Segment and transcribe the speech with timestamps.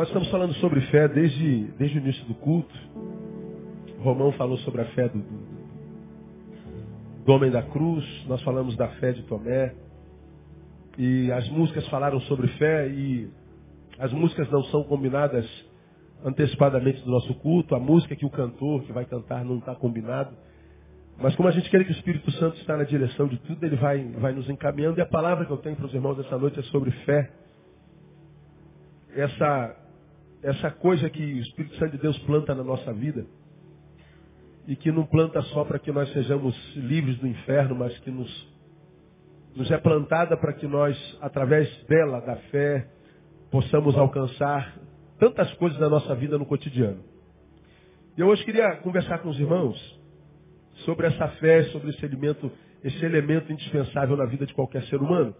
[0.00, 2.74] Nós estamos falando sobre fé desde, desde o início do culto.
[3.98, 5.38] Romão falou sobre a fé do, do,
[7.26, 8.02] do homem da cruz.
[8.26, 9.74] Nós falamos da fé de Tomé.
[10.96, 13.28] E as músicas falaram sobre fé e
[13.98, 15.46] as músicas não são combinadas
[16.24, 17.74] antecipadamente do nosso culto.
[17.74, 20.34] A música que o cantor que vai cantar não está combinado.
[21.18, 23.76] Mas como a gente quer que o Espírito Santo está na direção de tudo, ele
[23.76, 24.96] vai, vai nos encaminhando.
[24.96, 27.30] E a palavra que eu tenho para os irmãos essa noite é sobre fé.
[29.14, 29.76] Essa,
[30.42, 33.26] essa coisa que o Espírito Santo de Deus planta na nossa vida.
[34.66, 38.48] E que não planta só para que nós sejamos livres do inferno, mas que nos,
[39.54, 42.86] nos é plantada para que nós, através dela, da fé,
[43.50, 44.78] possamos alcançar
[45.18, 47.02] tantas coisas da nossa vida no cotidiano.
[48.16, 50.00] E eu hoje queria conversar com os irmãos
[50.84, 52.50] sobre essa fé, sobre esse elemento,
[52.82, 55.34] esse elemento indispensável na vida de qualquer ser humano.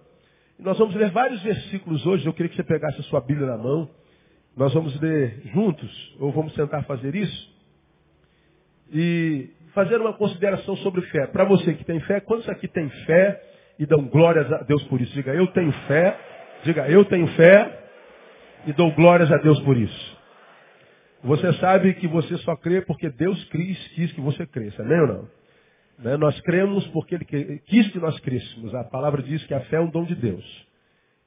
[0.59, 2.27] E nós vamos ler vários versículos hoje.
[2.27, 3.89] Eu queria que você pegasse a sua Bíblia na mão.
[4.57, 7.51] Nós vamos ler juntos, ou vamos tentar fazer isso.
[8.93, 11.27] E fazer uma consideração sobre fé.
[11.29, 13.43] Para você que tem fé, quantos aqui tem fé
[13.79, 15.13] e dão glórias a Deus por isso?
[15.15, 16.19] Diga, eu tenho fé.
[16.65, 17.79] Diga, eu tenho fé
[18.67, 20.19] e dou glórias a Deus por isso.
[21.23, 25.07] Você sabe que você só crê porque Deus quis, quis que você cresça, amém ou
[25.07, 25.29] não?
[25.99, 26.17] Né?
[26.17, 28.75] Nós cremos porque Ele quis que nós crescêssemos.
[28.75, 30.67] A palavra diz que a fé é um dom de Deus.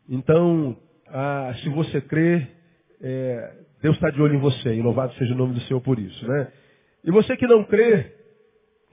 [0.09, 2.47] Então, ah, se você crê,
[3.03, 4.74] é, Deus está de olho em você.
[4.74, 6.25] E louvado seja o nome do Senhor por isso.
[6.25, 6.52] Né?
[7.03, 8.16] E você que não crê,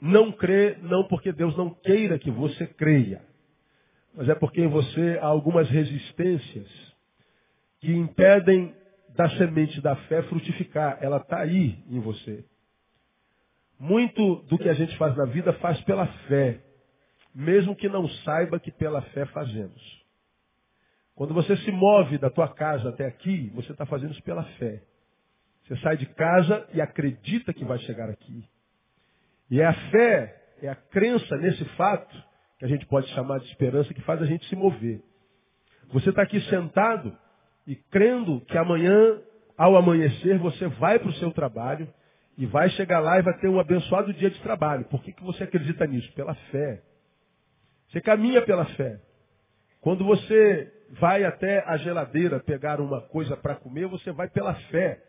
[0.00, 3.22] não crê não porque Deus não queira que você creia.
[4.12, 6.69] Mas é porque em você há algumas resistências
[7.81, 8.75] que impedem
[9.16, 10.99] da semente da fé frutificar.
[11.00, 12.44] Ela está aí em você.
[13.78, 16.60] Muito do que a gente faz na vida faz pela fé,
[17.34, 20.00] mesmo que não saiba que pela fé fazemos.
[21.20, 24.82] Quando você se move da tua casa até aqui, você está fazendo isso pela fé.
[25.62, 28.42] Você sai de casa e acredita que vai chegar aqui.
[29.50, 32.16] E é a fé, é a crença nesse fato,
[32.58, 35.03] que a gente pode chamar de esperança, que faz a gente se mover.
[35.92, 37.14] Você está aqui sentado
[37.66, 39.20] e crendo que amanhã,
[39.58, 41.87] ao amanhecer, você vai para o seu trabalho
[42.38, 44.87] e vai chegar lá e vai ter um abençoado dia de trabalho.
[44.87, 46.10] Por que, que você acredita nisso?
[46.14, 46.82] Pela fé.
[47.91, 49.02] Você caminha pela fé.
[49.82, 55.02] Quando você vai até a geladeira pegar uma coisa para comer, você vai pela fé.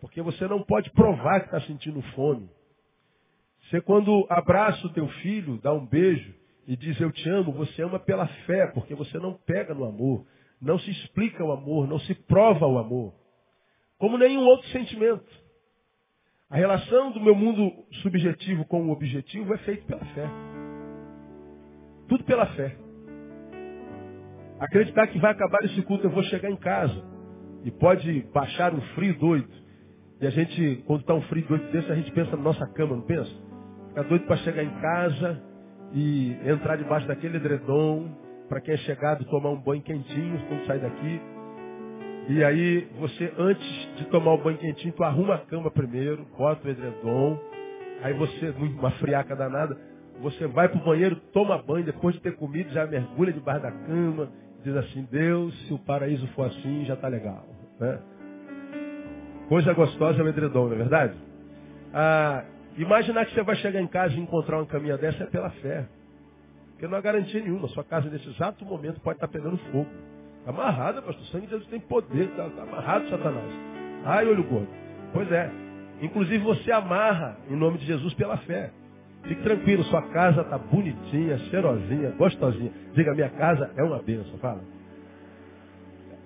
[0.00, 2.48] Porque você não pode provar que está sentindo fome.
[3.62, 6.34] Você quando abraça o teu filho, dá um beijo
[6.66, 10.26] e diz eu te amo, você ama pela fé, porque você não pega no amor.
[10.60, 13.14] Não se explica o amor, não se prova o amor.
[13.98, 15.26] Como nenhum outro sentimento.
[16.50, 17.70] A relação do meu mundo
[18.02, 20.28] subjetivo com o objetivo é feita pela fé.
[22.08, 22.87] Tudo pela fé.
[24.60, 27.02] Acreditar que vai acabar esse culto, eu vou chegar em casa.
[27.64, 29.48] E pode baixar um frio doido.
[30.20, 32.96] E a gente, quando está um frio doido desse, a gente pensa na nossa cama,
[32.96, 33.30] não pensa?
[33.88, 35.42] Fica doido para chegar em casa
[35.92, 38.08] e entrar debaixo daquele edredom,
[38.48, 41.20] para quem é chegado tomar um banho quentinho quando sai daqui.
[42.30, 46.66] E aí você, antes de tomar o banho quentinho, tu arruma a cama primeiro, bota
[46.66, 47.38] o edredom,
[48.02, 49.78] aí você, uma friaca danada,
[50.20, 53.70] você vai para o banheiro, toma banho, depois de ter comido, já mergulha debaixo da
[53.70, 54.28] cama,
[54.64, 57.44] diz assim, Deus, se o paraíso for assim, já está legal.
[57.78, 57.98] Né?
[59.48, 61.14] Coisa gostosa é o edredom, não é verdade?
[61.92, 62.44] Ah,
[62.76, 65.86] imaginar que você vai chegar em casa e encontrar uma caminha dessa é pela fé.
[66.72, 67.66] Porque não há garantia nenhuma.
[67.68, 69.88] Sua casa, nesse exato momento, pode estar pegando fogo.
[70.38, 71.24] Está amarrada, pastor.
[71.24, 72.28] O sangue de Jesus tem poder.
[72.28, 73.50] Está tá amarrado, Satanás.
[74.04, 74.68] Ai, olho gordo.
[75.12, 75.50] Pois é.
[76.00, 78.70] Inclusive, você amarra em nome de Jesus pela fé.
[79.24, 82.70] Fique tranquilo, sua casa está bonitinha, cheirosinha, gostosinha.
[82.94, 84.38] Diga, minha casa é uma bênção.
[84.38, 84.60] Fala.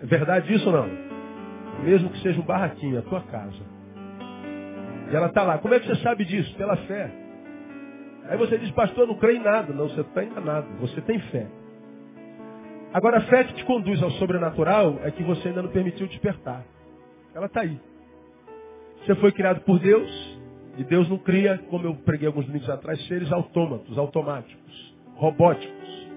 [0.01, 0.89] É verdade isso ou não?
[1.85, 3.63] Mesmo que seja um barraquinho, a tua casa.
[5.11, 5.59] E ela está lá.
[5.59, 6.55] Como é que você sabe disso?
[6.57, 7.11] Pela fé.
[8.29, 9.73] Aí você diz, pastor, eu não creio em nada.
[9.73, 10.69] Não, você está enganado.
[10.81, 11.47] Você tem fé.
[12.93, 16.65] Agora, a fé que te conduz ao sobrenatural é que você ainda não permitiu despertar.
[17.35, 17.81] Ela está aí.
[19.05, 20.32] Você foi criado por Deus,
[20.77, 26.09] e Deus não cria, como eu preguei alguns minutos atrás, seres autômatos, automáticos, robóticos.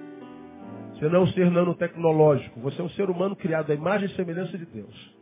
[0.94, 2.60] Você não é um ser nanotecnológico.
[2.62, 5.16] Você é um ser humano criado à imagem e semelhança de Deus.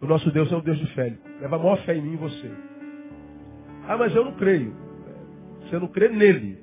[0.00, 1.12] O nosso Deus é um Deus de fé.
[1.40, 2.50] Leva a maior fé em mim e você.
[3.88, 4.72] Ah, mas eu não creio.
[5.62, 6.58] Você não crê nele.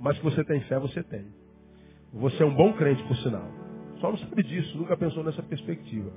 [0.00, 1.24] Mas que você tem fé, você tem.
[2.14, 3.48] Você é um bom crente, por sinal.
[4.00, 6.10] Só não sabe disso, nunca pensou nessa perspectiva.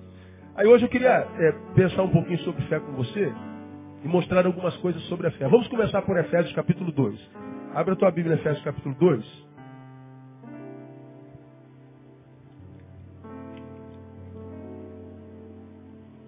[0.56, 3.32] Aí hoje eu queria é, pensar um pouquinho sobre fé com você
[4.04, 5.48] e mostrar algumas coisas sobre a fé.
[5.48, 7.32] Vamos começar por Efésios capítulo 2.
[7.74, 9.54] Abra a tua Bíblia, Efésios capítulo 2.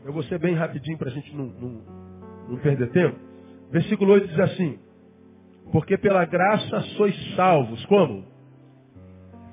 [0.06, 1.82] Eu vou ser bem rapidinho para a gente não, não,
[2.50, 3.20] não perder tempo.
[3.72, 4.80] Versículo 8 diz assim:
[5.72, 7.84] Porque pela graça sois salvos.
[7.88, 8.24] Como?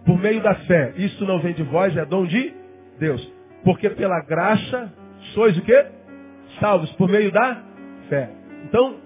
[0.05, 0.93] Por meio da fé.
[0.97, 2.55] Isso não vem de vós, é dom de
[2.99, 3.33] Deus.
[3.65, 4.93] Porque pela graça
[5.35, 5.87] sois o quê?
[6.61, 6.93] Salvos.
[6.93, 7.72] Por meio da
[8.08, 8.31] fé.
[8.64, 8.96] Então,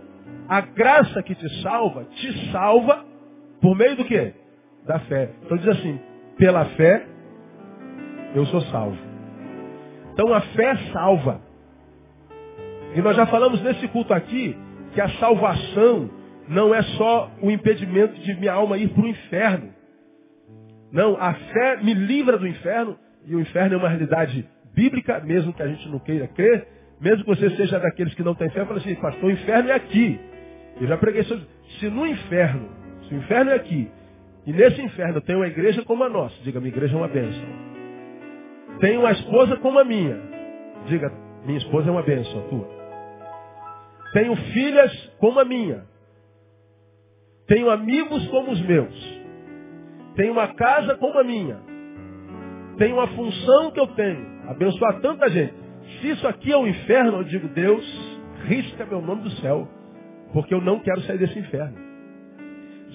[0.48, 3.04] a graça que te salva, te salva
[3.60, 4.32] por meio do quê?
[4.86, 5.30] Da fé.
[5.44, 5.98] Então diz assim,
[6.38, 7.06] pela fé
[8.34, 8.98] eu sou salvo.
[10.12, 11.40] Então a fé salva.
[12.94, 14.56] E nós já falamos nesse culto aqui
[14.94, 16.08] que a salvação
[16.48, 19.74] não é só o impedimento de minha alma ir para o inferno.
[20.92, 22.96] Não, a fé me livra do inferno,
[23.26, 26.66] e o inferno é uma realidade bíblica, mesmo que a gente não queira crer,
[27.00, 29.74] mesmo que você seja daqueles que não têm fé, fala assim, pastor, o inferno é
[29.74, 30.18] aqui.
[30.80, 31.46] Eu já preguei sobre
[31.78, 32.68] Se no inferno,
[33.08, 33.90] se o inferno é aqui,
[34.46, 37.44] e nesse inferno tem uma igreja como a nossa, diga, minha igreja é uma bênção.
[38.80, 40.18] Tem uma esposa como a minha,
[40.86, 41.10] diga,
[41.44, 42.76] minha esposa é uma bênção, a tua.
[44.12, 45.84] Tenho filhas como a minha.
[47.46, 49.20] Tenho amigos como os meus.
[50.14, 51.58] Tenho uma casa como a minha.
[52.78, 54.26] Tenho uma função que eu tenho.
[54.48, 55.65] Abençoar tanta gente.
[56.00, 57.84] Se isso aqui é um inferno, eu digo, Deus,
[58.44, 59.68] risca meu nome do céu.
[60.32, 61.76] Porque eu não quero sair desse inferno.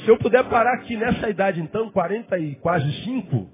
[0.03, 3.49] Se eu puder parar aqui nessa idade, então, 40 e quase 5,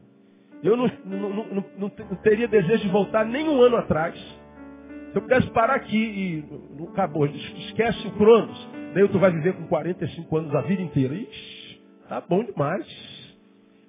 [0.64, 1.90] eu não, não, não, não,
[2.24, 4.16] teria desejo de voltar nem um ano atrás.
[4.16, 8.70] Se eu pudesse parar aqui e não acabou, esquece o Cronos.
[8.94, 11.14] Daí tu vai viver com 45 anos a vida inteira.
[11.14, 12.86] Ixi, tá bom demais.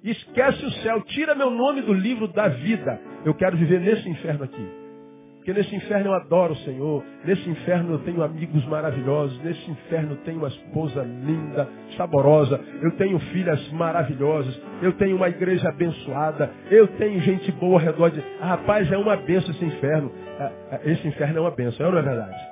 [0.03, 3.01] Esquece o céu, tira meu nome do livro da vida.
[3.25, 4.78] Eu quero viver nesse inferno aqui.
[5.49, 7.03] Porque nesse inferno eu adoro o Senhor.
[7.25, 9.43] Nesse inferno eu tenho amigos maravilhosos.
[9.43, 11.67] Nesse inferno eu tenho uma esposa linda,
[11.97, 12.61] saborosa.
[12.83, 14.61] Eu tenho filhas maravilhosas.
[14.83, 16.51] Eu tenho uma igreja abençoada.
[16.71, 18.23] Eu tenho gente boa ao redor de.
[18.43, 20.13] Ah, rapaz, é uma benção esse inferno.
[20.39, 22.47] Ah, ah, esse inferno é uma benção, é ou não é verdade?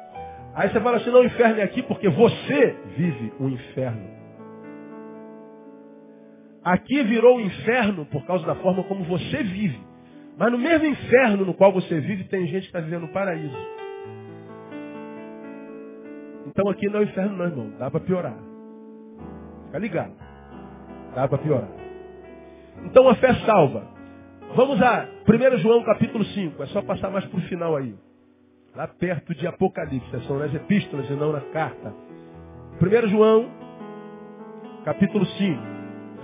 [0.54, 4.08] Aí você fala assim, não, o inferno é aqui porque você vive o inferno.
[6.64, 9.85] Aqui virou o inferno por causa da forma como você vive.
[10.36, 13.56] Mas no mesmo inferno no qual você vive, tem gente que está vivendo no paraíso.
[16.46, 17.72] Então aqui não é o inferno não, irmão.
[17.78, 18.36] Dá para piorar.
[19.66, 20.12] Fica ligado.
[21.14, 21.70] Dá para piorar.
[22.84, 23.86] Então a fé salva.
[24.54, 26.62] Vamos a 1 João capítulo 5.
[26.62, 27.94] É só passar mais para o final aí.
[28.74, 30.26] Lá perto de Apocalipse.
[30.26, 31.94] São nas epístolas e não na carta.
[32.80, 33.48] 1 João
[34.84, 35.62] capítulo 5.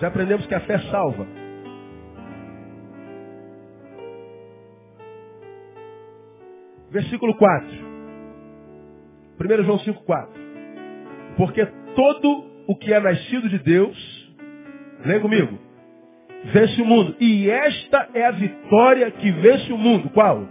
[0.01, 1.42] Já aprendemos que a fé salva.
[6.93, 7.69] Versículo 4.
[9.41, 10.43] 1 João 5, 4.
[11.39, 11.65] Porque
[11.97, 14.35] todo o que é nascido de Deus,
[15.01, 15.59] vem comigo,
[16.53, 17.17] vence o mundo.
[17.19, 20.11] E esta é a vitória que vence o mundo.
[20.11, 20.47] Qual?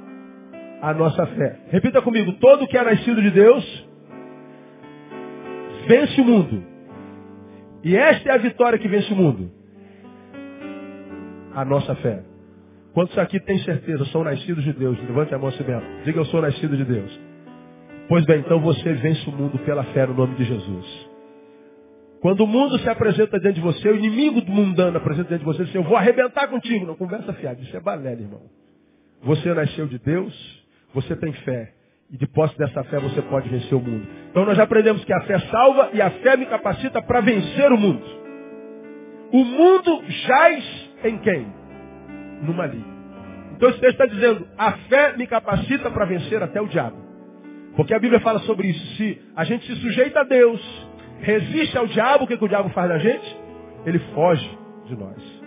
[0.81, 1.59] A nossa fé.
[1.69, 2.33] Repita comigo.
[2.33, 3.87] Todo o que é nascido de Deus,
[5.87, 6.65] vence o mundo.
[7.83, 9.51] E esta é a vitória que vence o mundo.
[11.53, 12.30] A nossa fé.
[12.93, 14.99] Quantos aqui têm certeza são nascidos de Deus?
[14.99, 16.03] Levante a mão assim mesmo.
[16.03, 17.19] Diga eu sou nascido de Deus.
[18.09, 21.09] Pois bem, então você vence o mundo pela fé no nome de Jesus.
[22.21, 25.45] Quando o mundo se apresenta diante de você, o inimigo do mundano apresenta diante de
[25.45, 26.85] você, você eu vou arrebentar contigo.
[26.85, 28.41] Não conversa fiada, isso é balela, irmão.
[29.23, 31.73] Você nasceu de Deus, você tem fé.
[32.11, 34.05] E de posse dessa fé você pode vencer o mundo.
[34.29, 37.77] Então nós aprendemos que a fé salva e a fé me capacita para vencer o
[37.77, 38.03] mundo.
[39.31, 41.60] O mundo jaz em quem?
[42.41, 43.01] No maligno.
[43.55, 46.97] Então esse texto está dizendo, a fé me capacita para vencer até o diabo.
[47.75, 48.97] Porque a Bíblia fala sobre isso.
[48.97, 50.59] Se a gente se sujeita a Deus,
[51.19, 53.37] resiste ao diabo, o que, que o diabo faz da gente?
[53.85, 54.57] Ele foge
[54.87, 55.41] de nós.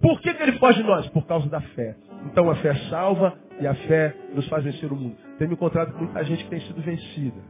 [0.00, 1.08] Por que, que ele foge de nós?
[1.08, 1.96] Por causa da fé.
[2.26, 5.16] Então a fé salva e a fé nos faz vencer o mundo.
[5.38, 7.40] Tenho me encontrado com muita gente que tem sido vencida.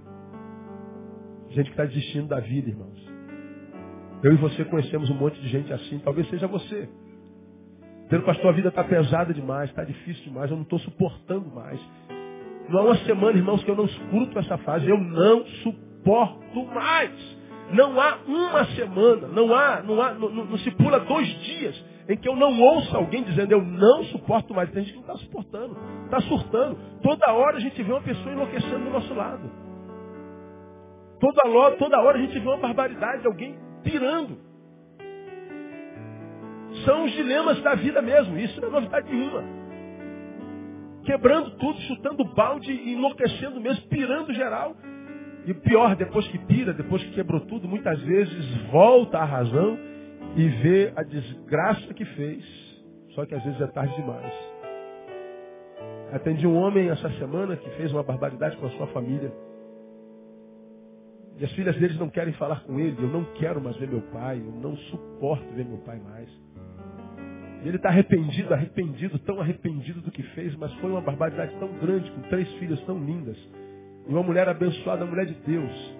[1.50, 3.08] Gente que está desistindo da vida, irmãos.
[4.22, 6.88] Eu e você conhecemos um monte de gente assim, talvez seja você.
[8.08, 11.78] Dizendo, pastor, a vida está pesada demais, está difícil demais, eu não estou suportando mais.
[12.68, 14.88] Não há uma semana, irmãos, que eu não escuto essa frase.
[14.88, 17.38] Eu não suporto mais.
[17.72, 21.84] Não há uma semana, não há, não há, não, não, não se pula dois dias
[22.08, 24.70] em que eu não ouço alguém dizendo eu não suporto mais.
[24.70, 26.78] Tem gente que não está suportando, está surtando.
[27.02, 29.50] Toda hora a gente vê uma pessoa enlouquecendo do nosso lado.
[31.20, 34.47] Toda, toda hora a gente vê uma barbaridade, alguém pirando.
[36.84, 38.38] São os dilemas da vida mesmo.
[38.38, 39.42] Isso não é novidade nenhuma.
[41.04, 44.76] Quebrando tudo, chutando balde, enlouquecendo mesmo, pirando geral.
[45.46, 49.78] E pior, depois que pira, depois que quebrou tudo, muitas vezes volta à razão
[50.36, 52.44] e vê a desgraça que fez.
[53.14, 54.32] Só que às vezes é tarde demais.
[56.12, 59.32] Atendi um homem essa semana que fez uma barbaridade com a sua família.
[61.38, 62.96] E as filhas deles não querem falar com ele.
[63.02, 64.38] Eu não quero mais ver meu pai.
[64.38, 66.28] Eu não suporto ver meu pai mais.
[67.64, 72.10] Ele está arrependido, arrependido, tão arrependido do que fez, mas foi uma barbaridade tão grande,
[72.12, 73.36] com três filhas tão lindas.
[74.06, 75.98] E uma mulher abençoada, uma mulher de Deus.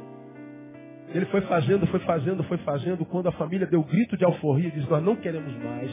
[1.15, 3.05] Ele foi fazendo, foi fazendo, foi fazendo.
[3.05, 5.91] Quando a família deu grito de alforria, diz: Nós não queremos mais.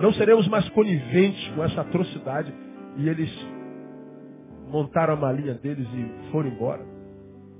[0.00, 2.52] Não seremos mais coniventes com essa atrocidade.
[2.96, 3.30] E eles
[4.68, 6.82] montaram a malinha deles e foram embora.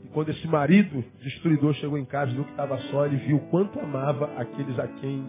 [0.04, 3.80] E quando esse marido destruidor chegou em casa, viu que estava só, ele viu quanto
[3.80, 5.24] amava aqueles a quem,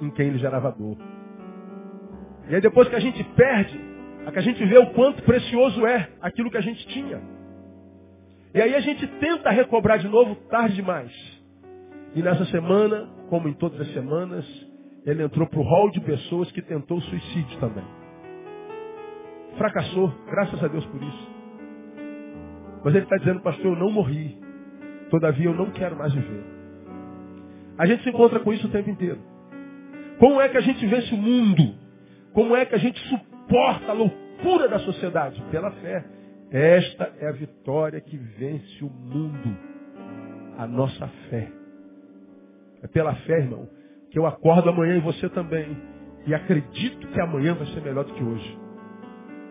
[0.00, 0.96] em quem ele gerava dor.
[2.48, 3.80] E aí depois que a gente perde,
[4.26, 7.20] é que a gente vê o quanto precioso é aquilo que a gente tinha.
[8.54, 11.12] E aí a gente tenta recobrar de novo tarde demais.
[12.14, 14.44] E nessa semana, como em todas as semanas,
[15.04, 17.84] ele entrou para o hall de pessoas que tentou suicídio também.
[19.58, 21.36] Fracassou, graças a Deus por isso.
[22.84, 24.38] Mas ele está dizendo, pastor, eu não morri.
[25.10, 26.44] Todavia eu não quero mais viver.
[27.78, 29.20] A gente se encontra com isso o tempo inteiro.
[30.18, 31.74] Como é que a gente vence o mundo?
[32.32, 35.42] Como é que a gente suporta a loucura da sociedade?
[35.50, 36.04] Pela fé.
[36.50, 39.56] Esta é a vitória que vence o mundo.
[40.58, 41.48] A nossa fé.
[42.82, 43.68] É pela fé, irmão,
[44.10, 45.76] que eu acordo amanhã e você também.
[46.26, 48.58] E acredito que amanhã vai ser melhor do que hoje.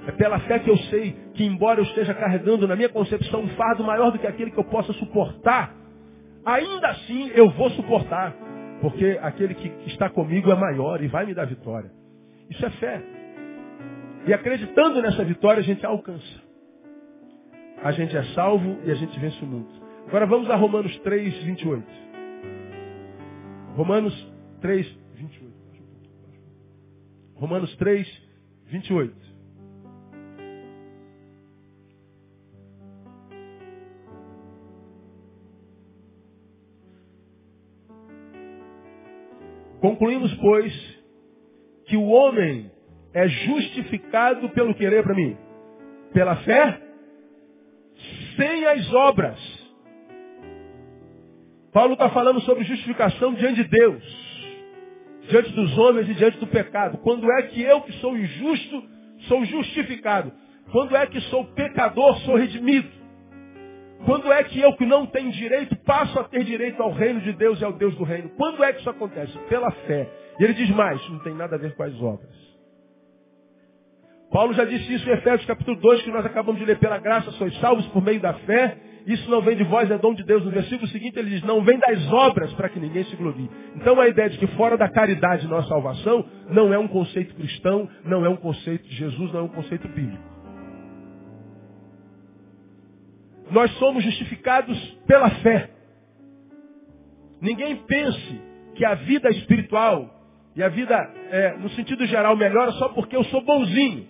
[0.08, 3.50] É pela fé que eu sei que, embora eu esteja carregando na minha concepção um
[3.50, 5.74] fardo maior do que aquele que eu possa suportar,
[6.46, 8.45] ainda assim eu vou suportar.
[8.82, 11.92] Porque aquele que está comigo é maior e vai me dar vitória.
[12.50, 13.02] Isso é fé.
[14.28, 16.46] E acreditando nessa vitória, a gente alcança
[17.86, 19.70] a gente é salvo e a gente vence o mundo.
[20.08, 21.86] Agora vamos a Romanos 3, 28.
[23.76, 25.54] Romanos 3, 28.
[27.36, 28.22] Romanos 3,
[28.66, 29.25] 28.
[39.86, 40.74] Concluímos, pois,
[41.86, 42.72] que o homem
[43.14, 45.38] é justificado pelo querer para mim?
[46.12, 46.82] Pela fé
[48.36, 49.40] sem as obras.
[51.72, 54.04] Paulo está falando sobre justificação diante de Deus,
[55.30, 56.98] diante dos homens e diante do pecado.
[57.04, 58.84] Quando é que eu, que sou injusto,
[59.28, 60.32] sou justificado?
[60.72, 62.90] Quando é que sou pecador, sou redimido?
[64.06, 67.34] Quando é que eu, que não tenho direito, passo a ter direito ao reino de
[67.34, 68.30] Deus e ao Deus do reino?
[68.38, 69.36] Quando é que isso acontece?
[69.50, 70.08] Pela fé.
[70.40, 72.46] E ele diz mais, não tem nada a ver com as obras.
[74.32, 77.32] Paulo já disse isso em Efésios capítulo 2, que nós acabamos de ler, pela graça
[77.32, 78.78] sois salvos por meio da fé.
[79.08, 80.44] Isso não vem de vós, é dom de Deus.
[80.44, 83.50] No versículo seguinte ele diz, não vem das obras para que ninguém se glorie.
[83.76, 87.90] Então a ideia de que fora da caridade nossa salvação não é um conceito cristão,
[88.04, 90.35] não é um conceito de Jesus, não é um conceito bíblico.
[93.52, 95.70] Nós somos justificados pela fé.
[97.42, 98.42] Ninguém pense
[98.76, 100.10] que a vida espiritual
[100.56, 100.96] e a vida,
[101.32, 104.08] é, no sentido geral, melhora só porque eu sou bonzinho.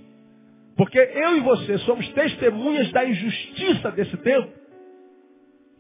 [0.78, 4.52] Porque eu e você somos testemunhas da injustiça desse tempo,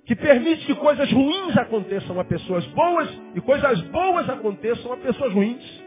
[0.05, 5.33] que permite que coisas ruins aconteçam a pessoas boas e coisas boas aconteçam a pessoas
[5.33, 5.84] ruins.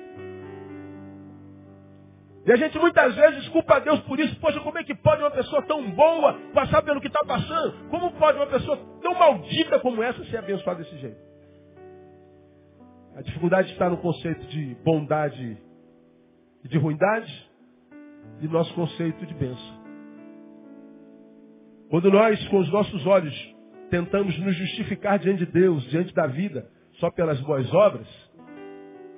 [2.48, 4.34] E a gente muitas vezes culpa Deus por isso.
[4.40, 7.90] Poxa, como é que pode uma pessoa tão boa passar pelo que está passando?
[7.90, 11.18] Como pode uma pessoa tão maldita como essa ser abençoada desse jeito?
[13.14, 15.58] A dificuldade está no conceito de bondade
[16.64, 17.50] e de ruindade
[18.40, 19.78] de nosso conceito de bênção.
[21.90, 23.54] Quando nós, com os nossos olhos,
[23.90, 28.08] tentamos nos justificar diante de Deus, diante da vida, só pelas boas obras,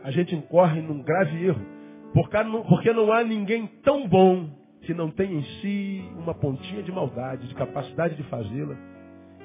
[0.02, 1.79] a gente incorre num grave erro.
[2.12, 4.50] Porque não há ninguém tão bom
[4.82, 8.76] que não tenha em si uma pontinha de maldade, de capacidade de fazê-la.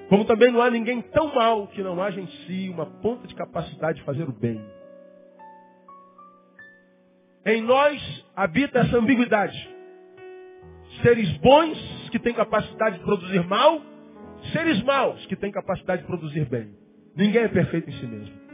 [0.10, 3.36] Como também não há ninguém tão mal que não haja em si uma ponta de
[3.36, 4.62] capacidade de fazer o bem.
[7.46, 9.70] Em nós habita essa ambiguidade.
[11.02, 13.82] Seres bons que têm capacidade de produzir mal,
[14.52, 16.74] seres maus que têm capacidade de produzir bem.
[17.16, 18.45] Ninguém é perfeito em si mesmo.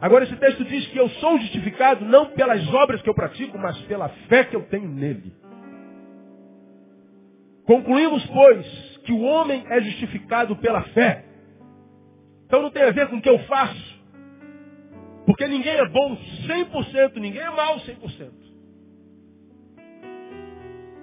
[0.00, 3.78] Agora esse texto diz que eu sou justificado não pelas obras que eu pratico, mas
[3.82, 5.32] pela fé que eu tenho nele.
[7.64, 11.24] Concluímos, pois, que o homem é justificado pela fé.
[12.46, 13.96] Então não tem a ver com o que eu faço.
[15.24, 18.30] Porque ninguém é bom 100%, ninguém é mal 100%.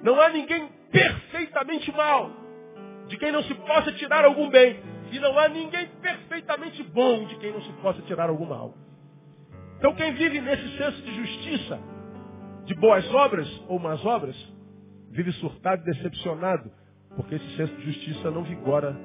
[0.03, 2.31] Não há ninguém perfeitamente mal,
[3.07, 4.79] de quem não se possa tirar algum bem.
[5.13, 8.73] E não há ninguém perfeitamente bom, de quem não se possa tirar algum mal.
[9.77, 11.79] Então quem vive nesse senso de justiça,
[12.65, 14.35] de boas obras ou más obras,
[15.11, 16.71] vive surtado e decepcionado,
[17.15, 18.97] porque esse senso de justiça não vigora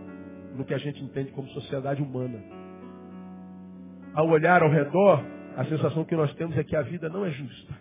[0.54, 2.42] no que a gente entende como sociedade humana.
[4.14, 5.22] Ao olhar ao redor,
[5.58, 7.74] a sensação que nós temos é que a vida não é justa.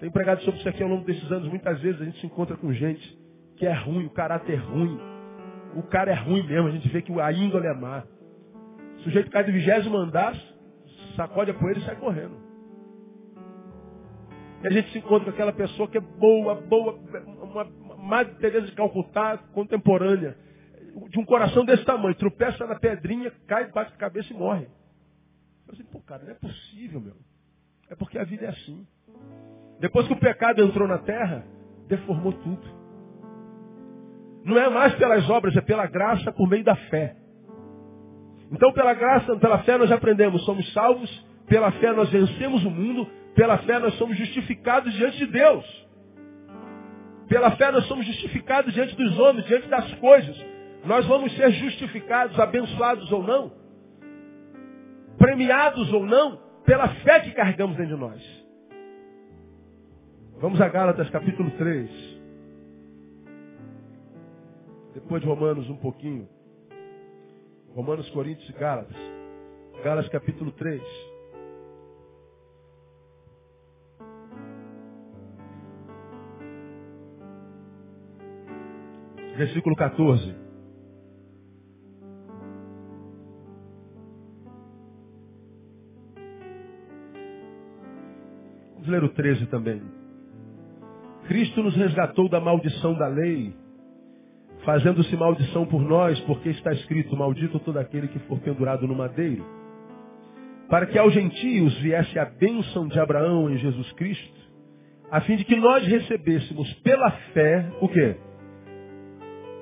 [0.00, 1.48] Tenho pregado sobre isso aqui ao longo desses anos.
[1.48, 3.16] Muitas vezes a gente se encontra com gente
[3.56, 5.17] que é ruim, o caráter é ruim.
[5.78, 8.02] O cara é ruim mesmo, a gente vê que a índole é má.
[8.96, 10.34] O sujeito cai do vigésimo andar,
[11.14, 12.36] sacode a poeira e sai correndo.
[14.60, 16.98] E a gente se encontra com aquela pessoa que é boa, boa,
[17.44, 20.36] uma, uma Madre Teresa de Calcutá contemporânea,
[21.10, 24.66] de um coração desse tamanho, tropeça na pedrinha, cai, bate a cabeça e morre.
[25.68, 27.14] Eu assim, pô, cara, não é possível, meu.
[27.88, 28.84] É porque a vida é assim.
[29.78, 31.46] Depois que o pecado entrou na terra,
[31.86, 32.77] deformou tudo.
[34.48, 37.14] Não é mais pelas obras, é pela graça por meio da fé.
[38.50, 43.06] Então, pela graça, pela fé nós aprendemos, somos salvos, pela fé nós vencemos o mundo,
[43.34, 45.88] pela fé nós somos justificados diante de Deus.
[47.28, 50.46] Pela fé nós somos justificados diante dos homens, diante das coisas.
[50.86, 53.52] Nós vamos ser justificados, abençoados ou não,
[55.18, 58.46] premiados ou não, pela fé que carregamos dentro de nós.
[60.40, 62.07] Vamos a Gálatas capítulo 3.
[65.00, 66.28] Depois de Romanos um pouquinho.
[67.72, 68.96] Romanos, Coríntios e Gálatas.
[69.84, 70.82] Gálatas capítulo 3.
[79.36, 80.34] Versículo 14.
[88.74, 89.80] Vamos ler o 13 também.
[91.28, 93.54] Cristo nos resgatou da maldição da lei,
[94.68, 99.42] fazendo-se maldição por nós, porque está escrito, maldito todo aquele que for pendurado no madeiro.
[100.68, 104.38] Para que aos gentios viesse a bênção de Abraão em Jesus Cristo,
[105.10, 108.14] a fim de que nós recebêssemos pela fé, o quê?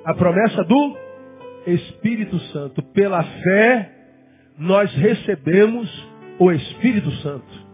[0.05, 0.97] A promessa do
[1.69, 2.83] Espírito Santo.
[2.93, 3.93] Pela fé,
[4.59, 5.89] nós recebemos
[6.41, 7.67] o Espírito Santo.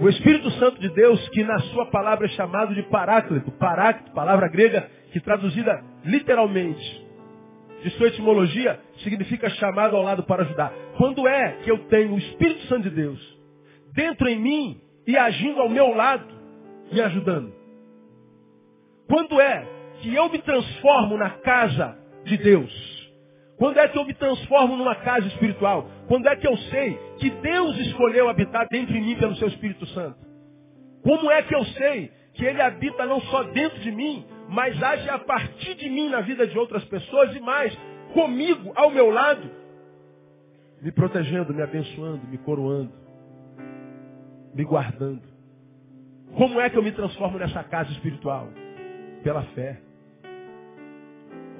[0.00, 4.48] O Espírito Santo de Deus, que na sua palavra é chamado de paráclito, paráclito, palavra
[4.48, 7.04] grega que traduzida literalmente,
[7.82, 10.72] de sua etimologia, significa chamado ao lado para ajudar.
[10.96, 13.38] Quando é que eu tenho o Espírito Santo de Deus
[13.92, 16.26] dentro em mim e agindo ao meu lado,
[16.90, 17.52] me ajudando?
[19.08, 19.66] Quando é
[20.00, 22.94] que eu me transformo na casa de Deus?
[23.58, 25.88] Quando é que eu me transformo numa casa espiritual?
[26.08, 29.86] Quando é que eu sei que Deus escolheu habitar dentro de mim pelo seu Espírito
[29.88, 30.18] Santo?
[31.02, 35.10] Como é que eu sei que Ele habita não só dentro de mim, mas age
[35.10, 37.76] a partir de mim na vida de outras pessoas e mais,
[38.12, 39.50] comigo, ao meu lado,
[40.80, 42.92] me protegendo, me abençoando, me coroando,
[44.54, 45.22] me guardando?
[46.36, 48.48] Como é que eu me transformo nessa casa espiritual?
[49.24, 49.80] Pela fé.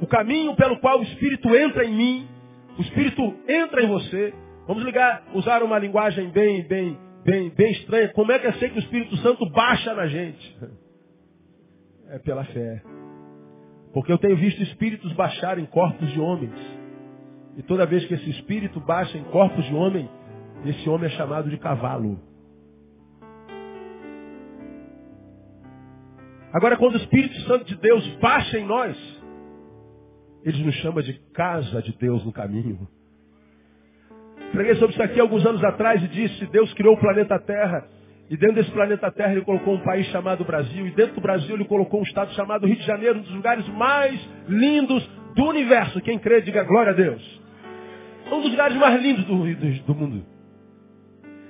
[0.01, 2.29] O caminho pelo qual o Espírito entra em mim,
[2.79, 4.33] o Espírito entra em você.
[4.67, 8.09] Vamos ligar, usar uma linguagem bem, bem, bem, bem estranha.
[8.13, 10.57] Como é que eu sei que o Espírito Santo baixa na gente?
[12.11, 12.83] É pela fé.
[13.93, 16.55] Porque eu tenho visto espíritos baixarem corpos de homens.
[17.57, 20.09] E toda vez que esse espírito baixa em corpos de homem,
[20.65, 22.19] esse homem é chamado de cavalo.
[26.53, 28.97] Agora, quando o Espírito Santo de Deus baixa em nós,
[30.45, 32.87] ele nos chama de casa de Deus no caminho.
[34.53, 37.89] Preguei sobre isso aqui alguns anos atrás e disse, Deus criou o planeta Terra.
[38.31, 40.87] E dentro desse planeta Terra ele colocou um país chamado Brasil.
[40.87, 43.69] E dentro do Brasil ele colocou um estado chamado Rio de Janeiro, um dos lugares
[43.69, 46.01] mais lindos do universo.
[46.01, 47.43] Quem crê, diga glória a Deus.
[48.33, 50.27] Um dos lugares mais lindos do, do, do mundo.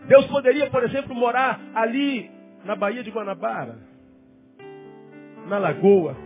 [0.08, 2.30] Deus poderia, por exemplo, morar ali
[2.64, 3.78] na Baía de Guanabara,
[5.46, 6.16] na Lagoa,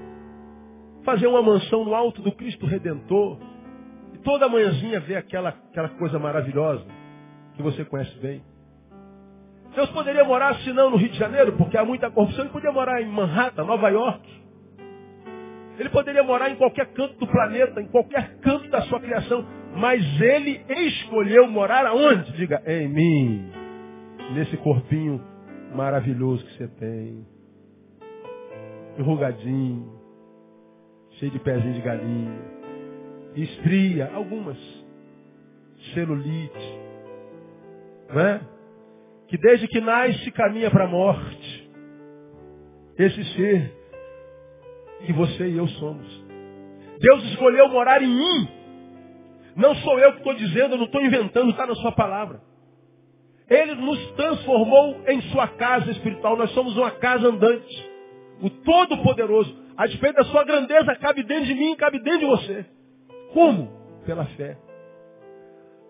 [1.04, 3.38] fazer uma mansão no alto do Cristo Redentor.
[4.14, 6.84] E toda manhãzinha ver aquela, aquela coisa maravilhosa
[7.54, 8.42] que você conhece bem.
[9.78, 12.42] Deus poderia morar, se não, no Rio de Janeiro, porque há muita corrupção.
[12.42, 14.28] Ele poderia morar em Manhattan, Nova York.
[15.78, 19.46] Ele poderia morar em qualquer canto do planeta, em qualquer canto da sua criação.
[19.76, 22.32] Mas ele escolheu morar aonde?
[22.32, 23.52] Diga, em mim.
[24.34, 25.24] Nesse corpinho
[25.72, 27.24] maravilhoso que você tem.
[28.98, 29.96] Enrugadinho
[31.20, 32.36] cheio de pezinho de galinha.
[33.36, 34.58] Estria, algumas.
[35.94, 36.80] Celulite.
[38.12, 38.57] Né?
[39.28, 41.70] Que desde que nasce caminha para a morte.
[42.98, 43.72] Esse ser
[45.06, 46.24] que você e eu somos.
[46.98, 48.48] Deus escolheu morar em mim.
[49.54, 52.40] Não sou eu que estou dizendo, eu não estou inventando, está na sua palavra.
[53.48, 56.36] Ele nos transformou em sua casa espiritual.
[56.36, 57.90] Nós somos uma casa andante.
[58.40, 62.66] o Todo-Poderoso, a despeito da sua grandeza, cabe dentro de mim, cabe dentro de você.
[63.32, 63.68] Como?
[64.04, 64.56] Pela fé.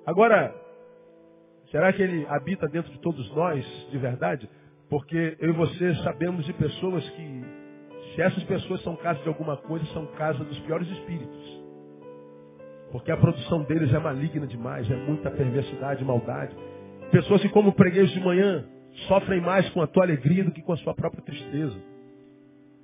[0.07, 0.55] Agora,
[1.71, 4.49] será que ele habita dentro de todos nós, de verdade?
[4.89, 7.45] Porque eu e você sabemos de pessoas que,
[8.15, 11.59] se essas pessoas são casa de alguma coisa, são casa dos piores espíritos.
[12.91, 16.57] Porque a produção deles é maligna demais, é muita perversidade, maldade.
[17.11, 18.65] Pessoas que, como preguei de manhã,
[19.07, 21.79] sofrem mais com a tua alegria do que com a sua própria tristeza.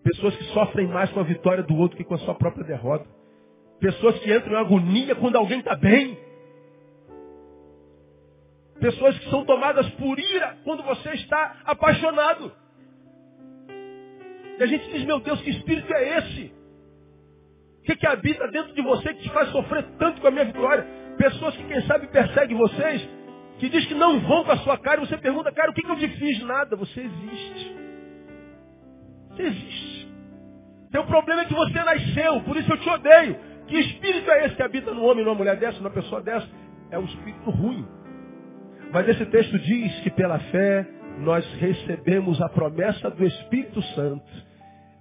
[0.02, 3.06] Pessoas que sofrem mais com a vitória do outro que com a sua própria derrota.
[3.80, 6.18] Pessoas que entram em agonia quando alguém está bem.
[8.84, 12.52] Pessoas que são tomadas por ira quando você está apaixonado.
[14.58, 16.54] E a gente diz, meu Deus, que espírito é esse?
[17.78, 20.44] O que, que habita dentro de você que te faz sofrer tanto com a minha
[20.44, 20.86] vitória?
[21.16, 23.08] Pessoas que, quem sabe, perseguem vocês,
[23.58, 25.80] que diz que não vão com a sua cara, e você pergunta, cara, o que,
[25.80, 26.42] que eu te fiz?
[26.42, 27.76] Nada, você existe.
[29.30, 30.12] Você existe.
[30.92, 33.40] Teu problema é que você nasceu, por isso eu te odeio.
[33.66, 36.46] Que espírito é esse que habita no homem, numa mulher dessa, numa pessoa dessa?
[36.90, 38.03] É um espírito ruim.
[38.92, 40.86] Mas esse texto diz que pela fé
[41.18, 44.24] nós recebemos a promessa do Espírito Santo.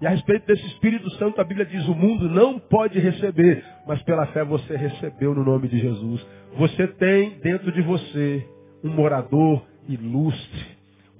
[0.01, 4.01] E a respeito desse Espírito Santo, a Bíblia diz: o mundo não pode receber, mas
[4.03, 6.25] pela fé você recebeu no nome de Jesus.
[6.57, 8.45] Você tem dentro de você
[8.83, 10.65] um morador ilustre,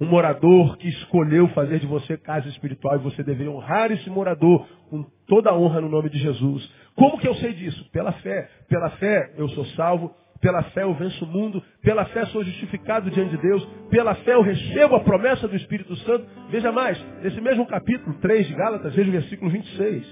[0.00, 4.66] um morador que escolheu fazer de você casa espiritual e você deve honrar esse morador
[4.90, 6.70] com toda a honra no nome de Jesus.
[6.94, 7.90] Como que eu sei disso?
[7.90, 8.50] Pela fé.
[8.68, 13.10] Pela fé eu sou salvo, pela fé eu venço o mundo, pela fé sou justificado
[13.10, 16.26] diante de Deus, pela fé eu recebo a promessa do Espírito Santo.
[16.50, 20.06] Veja mais, nesse mesmo capítulo 3 de Gálatas, veja o versículo 26.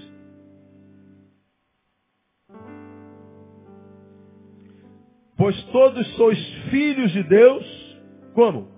[5.37, 6.39] Pois todos sois
[6.71, 7.99] filhos de Deus,
[8.33, 8.71] como?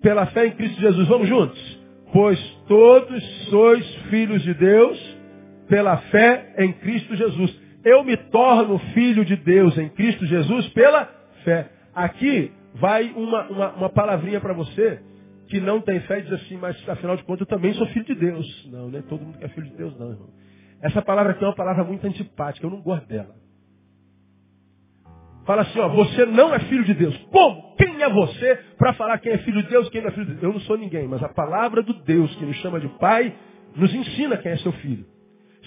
[0.00, 1.08] Pela fé em Cristo Jesus.
[1.08, 1.80] Vamos juntos?
[2.10, 5.18] Pois todos sois filhos de Deus,
[5.68, 7.61] pela fé em Cristo Jesus.
[7.84, 11.04] Eu me torno filho de Deus em Cristo Jesus pela
[11.44, 11.70] fé.
[11.94, 15.00] Aqui vai uma, uma, uma palavrinha para você
[15.48, 18.04] que não tem fé e diz assim, mas afinal de contas eu também sou filho
[18.04, 18.70] de Deus.
[18.70, 20.28] Não, não é todo mundo que é filho de Deus, não, irmão.
[20.80, 23.34] Essa palavra aqui é uma palavra muito antipática, eu não gosto dela.
[25.44, 27.16] Fala assim, ó, você não é filho de Deus.
[27.30, 27.74] Como?
[27.76, 30.32] Quem é você para falar quem é filho de Deus, quem não é filho de
[30.32, 30.42] Deus?
[30.42, 33.34] Eu não sou ninguém, mas a palavra do Deus que nos chama de pai
[33.76, 35.04] nos ensina quem é seu filho.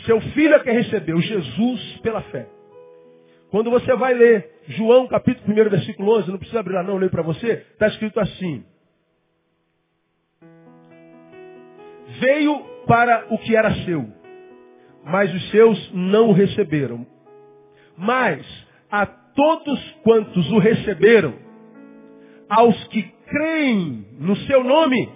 [0.06, 2.48] Seu filho é quem recebeu Jesus pela fé.
[3.50, 7.00] Quando você vai ler João capítulo 1, versículo 11, não precisa abrir lá não, eu
[7.00, 8.64] leio para você, está escrito assim.
[12.20, 14.08] Veio para o que era seu,
[15.04, 17.06] mas os seus não o receberam.
[17.98, 18.46] Mas
[18.92, 21.34] a todos quantos o receberam,
[22.50, 25.10] aos que creem no seu nome,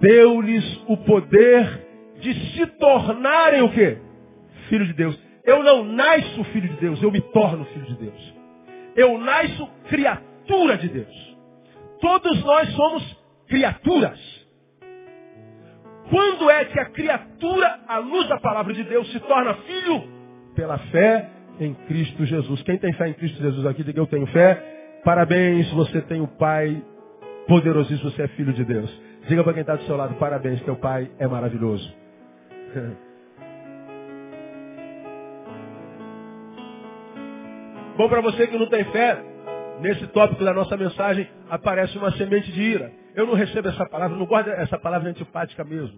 [0.00, 1.85] deu-lhes o poder
[2.20, 3.98] de se tornarem o quê?
[4.68, 5.18] Filho de Deus.
[5.44, 8.34] Eu não nasço filho de Deus, eu me torno filho de Deus.
[8.96, 11.36] Eu nasço criatura de Deus.
[12.00, 13.16] Todos nós somos
[13.48, 14.18] criaturas.
[16.10, 20.04] Quando é que a criatura, à luz da palavra de Deus, se torna filho?
[20.54, 21.28] Pela fé
[21.60, 22.62] em Cristo Jesus.
[22.62, 25.00] Quem tem fé em Cristo Jesus aqui, diga eu tenho fé.
[25.04, 26.82] Parabéns, você tem o Pai
[27.46, 28.90] poderosíssimo, você é filho de Deus.
[29.28, 32.05] Diga para quem está do seu lado, parabéns, teu Pai é maravilhoso.
[37.96, 39.22] Bom, para você que não tem fé,
[39.80, 42.92] nesse tópico da nossa mensagem aparece uma semente de ira.
[43.14, 45.96] Eu não recebo essa palavra, não guardo essa palavra antipática mesmo.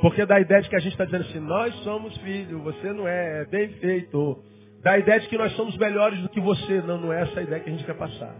[0.00, 2.92] Porque dá a ideia de que a gente está dizendo assim, nós somos filhos, você
[2.92, 4.42] não é, é bem feito.
[4.82, 6.82] Dá a ideia de que nós somos melhores do que você.
[6.82, 8.34] Não, não é essa a ideia que a gente quer passar.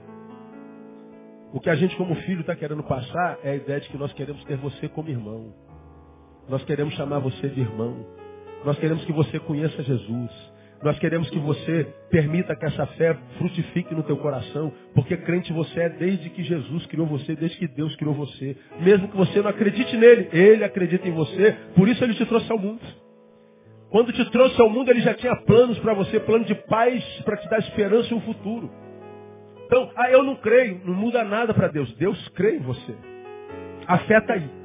[1.52, 4.12] O que a gente como filho está querendo passar é a ideia de que nós
[4.12, 5.54] queremos ter você como irmão.
[6.48, 8.04] Nós queremos chamar você de irmão.
[8.64, 10.54] Nós queremos que você conheça Jesus.
[10.82, 15.80] Nós queremos que você permita que essa fé frutifique no teu coração, porque crente você
[15.80, 18.54] é desde que Jesus criou você, desde que Deus criou você.
[18.80, 22.52] Mesmo que você não acredite nele, ele acredita em você, por isso ele te trouxe
[22.52, 22.82] ao mundo.
[23.88, 27.38] Quando te trouxe ao mundo, ele já tinha planos para você, plano de paz para
[27.38, 28.70] te dar esperança e um futuro.
[29.64, 31.90] Então, ah, eu não creio, não muda nada para Deus.
[31.94, 32.94] Deus crê em você.
[33.86, 34.63] A fé está aí.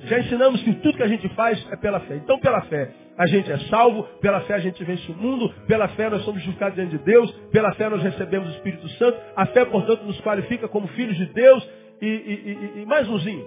[0.00, 2.16] Já ensinamos que tudo que a gente faz é pela fé.
[2.16, 5.88] Então, pela fé, a gente é salvo, pela fé a gente vence o mundo, pela
[5.88, 9.46] fé nós somos justificados diante de Deus, pela fé nós recebemos o Espírito Santo, a
[9.46, 11.68] fé, portanto, nos qualifica como filhos de Deus.
[12.00, 13.44] E, e, e, e mais umzinho,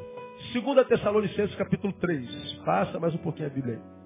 [0.54, 2.54] 2 Tessalonicenses capítulo 3.
[2.66, 4.02] Passa mais um pouquinho a Bíblia aí.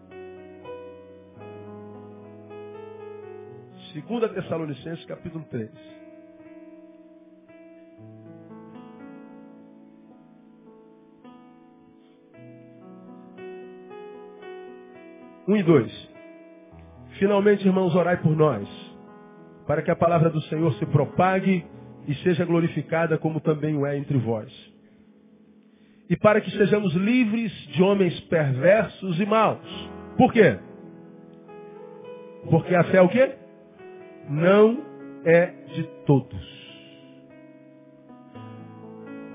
[4.01, 6.04] 2 Tessalonicenses capítulo 3.
[15.47, 16.10] 1 e 2.
[17.19, 18.67] Finalmente, irmãos, orai por nós,
[19.65, 21.65] para que a palavra do Senhor se propague
[22.08, 24.51] e seja glorificada como também o é entre vós.
[26.10, 29.89] E para que sejamos livres de homens perversos e maus.
[30.17, 30.60] Por quê?
[32.49, 33.36] Porque a fé é o quê?
[34.29, 34.84] Não
[35.25, 36.55] é de todos.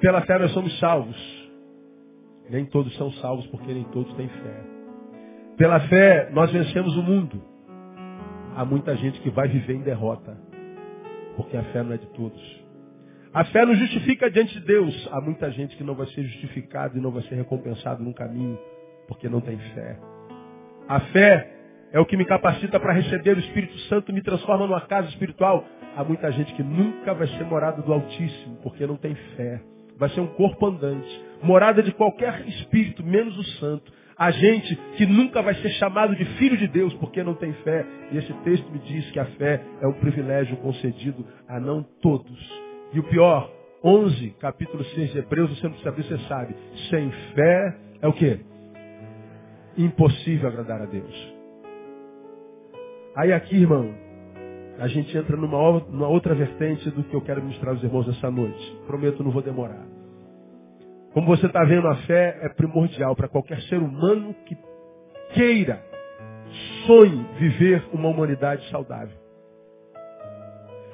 [0.00, 1.50] Pela fé nós somos salvos.
[2.48, 4.69] Nem todos são salvos porque nem todos têm fé.
[5.60, 7.38] Pela fé nós vencemos o mundo.
[8.56, 10.34] Há muita gente que vai viver em derrota.
[11.36, 12.64] Porque a fé não é de todos.
[13.34, 15.08] A fé nos justifica diante de Deus.
[15.12, 18.58] Há muita gente que não vai ser justificado e não vai ser recompensado no caminho.
[19.06, 19.98] Porque não tem fé.
[20.88, 21.52] A fé
[21.92, 25.62] é o que me capacita para receber o Espírito Santo, me transforma numa casa espiritual.
[25.94, 29.60] Há muita gente que nunca vai ser morada do Altíssimo, porque não tem fé
[30.00, 33.92] vai ser um corpo andante, morada de qualquer espírito, menos o santo.
[34.20, 37.86] A gente que nunca vai ser chamado de filho de Deus porque não tem fé.
[38.12, 42.62] E esse texto me diz que a fé é um privilégio concedido a não todos.
[42.92, 43.50] E o pior,
[43.82, 46.54] 11, capítulo 6 de Hebreus, você não precisa abrir, você sabe.
[46.90, 48.40] Sem fé é o quê?
[49.78, 51.34] Impossível agradar a Deus.
[53.16, 53.90] Aí aqui, irmão,
[54.78, 58.76] a gente entra numa, outra vertente do que eu quero ministrar aos irmãos essa noite.
[58.86, 59.89] Prometo, não vou demorar.
[61.12, 64.56] Como você está vendo, a fé é primordial para qualquer ser humano que
[65.34, 65.82] queira,
[66.86, 69.16] sonhe viver uma humanidade saudável.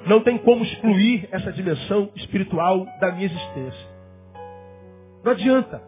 [0.07, 3.87] Não tem como excluir essa dimensão espiritual da minha existência.
[5.23, 5.81] Não adianta.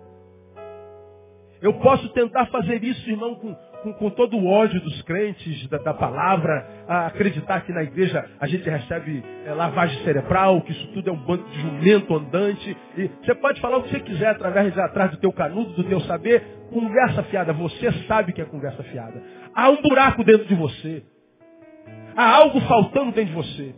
[1.61, 5.77] Eu posso tentar fazer isso, irmão, com com, com, todo o ódio dos crentes da,
[5.77, 11.09] da, palavra, acreditar que na igreja a gente recebe é, lavagem cerebral, que isso tudo
[11.09, 12.77] é um bando de jumento andante.
[12.97, 15.99] E você pode falar o que você quiser através atrás do teu canudo, do teu
[16.01, 17.53] saber, conversa fiada.
[17.53, 19.21] Você sabe que é conversa fiada.
[19.53, 21.03] Há um buraco dentro de você.
[22.15, 23.75] Há algo faltando dentro de você.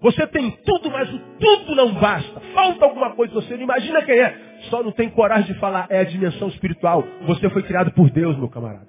[0.00, 2.40] Você tem tudo, mas o tudo não basta.
[2.54, 3.34] Falta alguma coisa.
[3.34, 4.49] Você não imagina quem é.
[4.68, 5.86] Só não tem coragem de falar.
[5.88, 7.04] É a dimensão espiritual.
[7.26, 8.88] Você foi criado por Deus, meu camarada.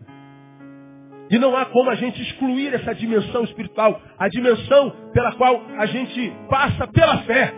[1.29, 4.01] E não há como a gente excluir essa dimensão espiritual.
[4.19, 7.53] A dimensão pela qual a gente passa pela fé.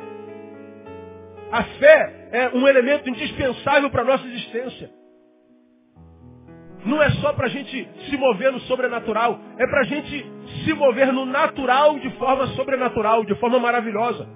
[1.52, 4.92] A fé é um elemento indispensável para a nossa existência.
[6.86, 9.40] Não é só para a gente se mover no sobrenatural.
[9.58, 10.26] É para a gente
[10.64, 14.28] se mover no natural de forma sobrenatural, de forma maravilhosa.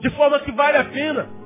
[0.00, 1.39] De forma que vale a pena.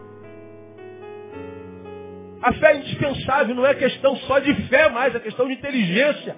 [2.45, 6.37] A fé é indispensável, não é questão só de fé mais, é questão de inteligência.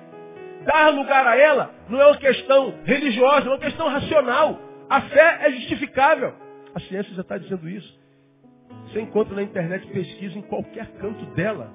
[0.65, 4.57] Dar lugar a ela não é uma questão religiosa, é uma questão racional.
[4.89, 6.33] A fé é justificável.
[6.77, 7.93] A ciência já está dizendo isso.
[8.85, 11.73] Você encontra na internet pesquisa em qualquer canto dela,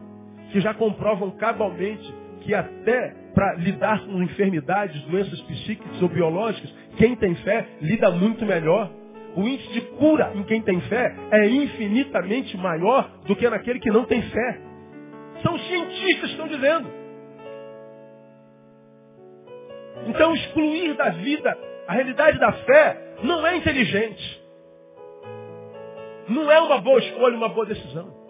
[0.54, 7.18] que já comprovam cabalmente que até para lidar com enfermidades, doenças psíquicas ou biológicas, quem
[7.18, 8.90] tem fé lida muito melhor.
[9.36, 13.90] O índice de cura em quem tem fé é infinitamente maior do que naquele que
[13.90, 14.62] não tem fé.
[15.42, 16.90] São cientistas que estão dizendo.
[20.08, 24.42] Então, excluir da vida a realidade da fé não é inteligente.
[26.28, 28.22] Não é uma boa escolha, uma boa decisão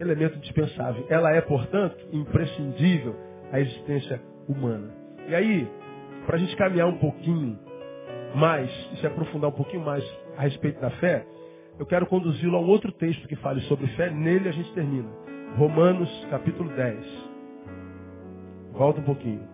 [0.00, 1.06] elemento dispensável.
[1.08, 3.16] Ela é, portanto, imprescindível
[3.52, 4.92] à existência humana.
[5.28, 5.68] E aí,
[6.26, 7.58] para a gente caminhar um pouquinho
[8.36, 10.04] mais, e se aprofundar um pouquinho mais
[10.36, 11.26] a respeito da fé,
[11.78, 14.10] eu quero conduzi-lo a um outro texto que fale sobre fé.
[14.10, 15.08] Nele a gente termina.
[15.56, 17.06] Romanos capítulo 10.
[18.72, 19.48] Volta um pouquinho.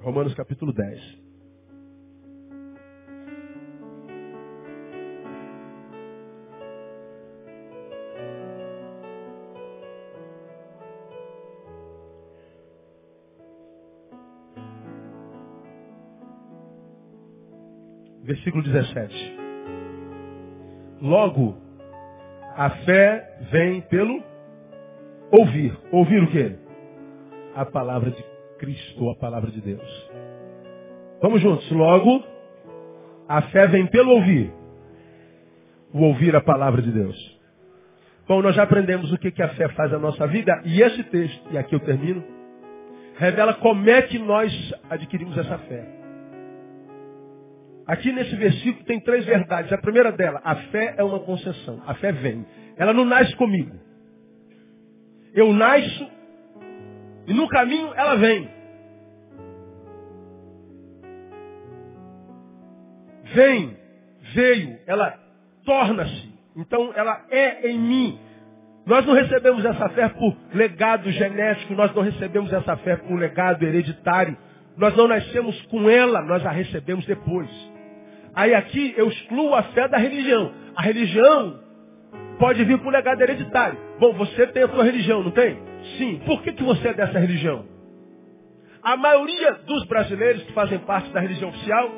[0.00, 1.25] Romanos capítulo 10.
[18.26, 19.36] Versículo 17.
[21.00, 21.56] Logo,
[22.56, 24.22] a fé vem pelo
[25.30, 25.76] ouvir.
[25.92, 26.56] Ouvir o quê?
[27.54, 28.22] A palavra de
[28.58, 30.10] Cristo, a palavra de Deus.
[31.22, 31.70] Vamos juntos.
[31.70, 32.24] Logo,
[33.28, 34.52] a fé vem pelo ouvir.
[35.92, 37.36] O ouvir a palavra de Deus.
[38.26, 40.60] Bom, nós já aprendemos o que, que a fé faz na nossa vida.
[40.64, 42.24] E esse texto, e aqui eu termino,
[43.16, 45.95] revela como é que nós adquirimos essa fé.
[47.86, 49.72] Aqui nesse versículo tem três verdades.
[49.72, 51.82] A primeira dela, a fé é uma concessão.
[51.86, 52.44] A fé vem.
[52.76, 53.76] Ela não nasce comigo.
[55.32, 56.10] Eu nasço
[57.26, 58.48] e no caminho ela vem.
[63.34, 63.76] Vem,
[64.34, 65.18] veio, ela
[65.64, 66.34] torna-se.
[66.56, 68.18] Então ela é em mim.
[68.86, 73.64] Nós não recebemos essa fé por legado genético, nós não recebemos essa fé por legado
[73.64, 74.36] hereditário.
[74.76, 77.50] Nós não nascemos com ela, nós a recebemos depois.
[78.36, 80.52] Aí aqui eu excluo a fé da religião.
[80.76, 81.58] A religião
[82.38, 83.78] pode vir por legado hereditário.
[83.98, 85.58] Bom, você tem a sua religião, não tem?
[85.96, 86.20] Sim.
[86.26, 87.64] Por que, que você é dessa religião?
[88.82, 91.90] A maioria dos brasileiros que fazem parte da religião oficial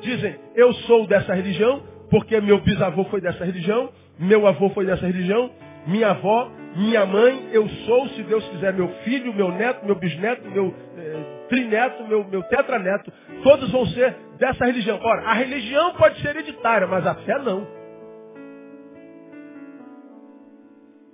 [0.00, 5.06] dizem, eu sou dessa religião, porque meu bisavô foi dessa religião, meu avô foi dessa
[5.06, 5.50] religião,
[5.86, 10.50] minha avó, minha mãe, eu sou, se Deus quiser, meu filho, meu neto, meu bisneto,
[10.50, 14.98] meu eh, trineto, meu, meu tetraneto, todos vão ser dessa religião.
[15.00, 17.64] Ora, a religião pode ser hereditária, mas a fé não.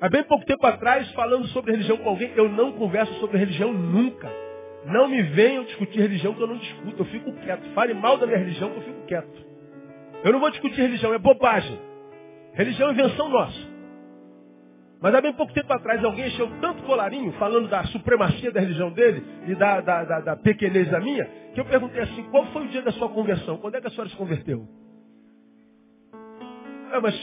[0.00, 3.70] Há bem pouco tempo atrás, falando sobre religião com alguém, eu não converso sobre religião
[3.70, 4.30] nunca.
[4.86, 7.68] Não me venham discutir religião que eu não discuto, eu fico quieto.
[7.74, 9.46] Fale mal da minha religião que eu fico quieto.
[10.24, 11.78] Eu não vou discutir religião, é bobagem.
[12.54, 13.67] Religião é invenção nossa.
[15.00, 18.90] Mas há bem pouco tempo atrás alguém encheu tanto colarinho falando da supremacia da religião
[18.90, 22.64] dele e da, da, da, da pequenez da minha, que eu perguntei assim, qual foi
[22.64, 23.58] o dia da sua conversão?
[23.58, 24.66] Quando é que a senhora se converteu?
[26.92, 27.14] É, mas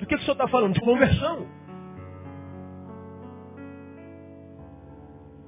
[0.00, 0.74] do que, que o senhor está falando?
[0.74, 1.46] De conversão.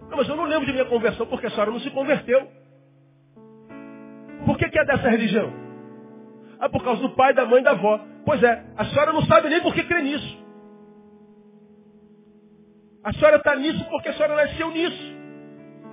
[0.09, 2.47] Não, mas eu não lembro de minha conversão porque a senhora não se converteu.
[4.45, 5.53] Por que, que é dessa religião?
[6.61, 8.01] Ah, por causa do pai, da mãe da avó.
[8.25, 10.46] Pois é, a senhora não sabe nem por que crê nisso.
[13.07, 15.17] A senhora está nisso porque a senhora nasceu nisso.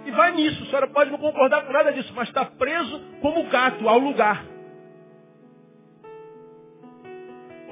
[0.03, 0.63] E vai nisso.
[0.63, 4.43] A senhora pode não concordar com nada disso, mas está preso como gato ao lugar.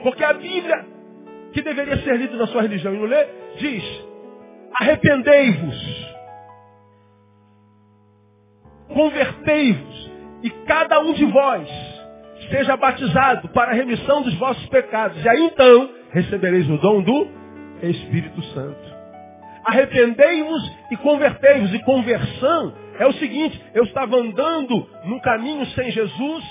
[0.04, 0.86] Porque a Bíblia,
[1.54, 3.28] que deveria ser lida na sua religião e não lê,
[3.58, 3.84] diz,
[4.80, 6.16] arrependei-vos,
[8.94, 10.12] convertei-vos,
[10.44, 11.68] e cada um de vós
[12.52, 15.24] seja batizado para a remissão dos vossos pecados.
[15.24, 17.28] E aí então recebereis o dom do
[17.82, 18.91] Espírito Santo.
[19.66, 21.74] Arrependei-vos e convertei-vos.
[21.74, 26.44] E conversão é o seguinte, eu estava andando no caminho sem Jesus,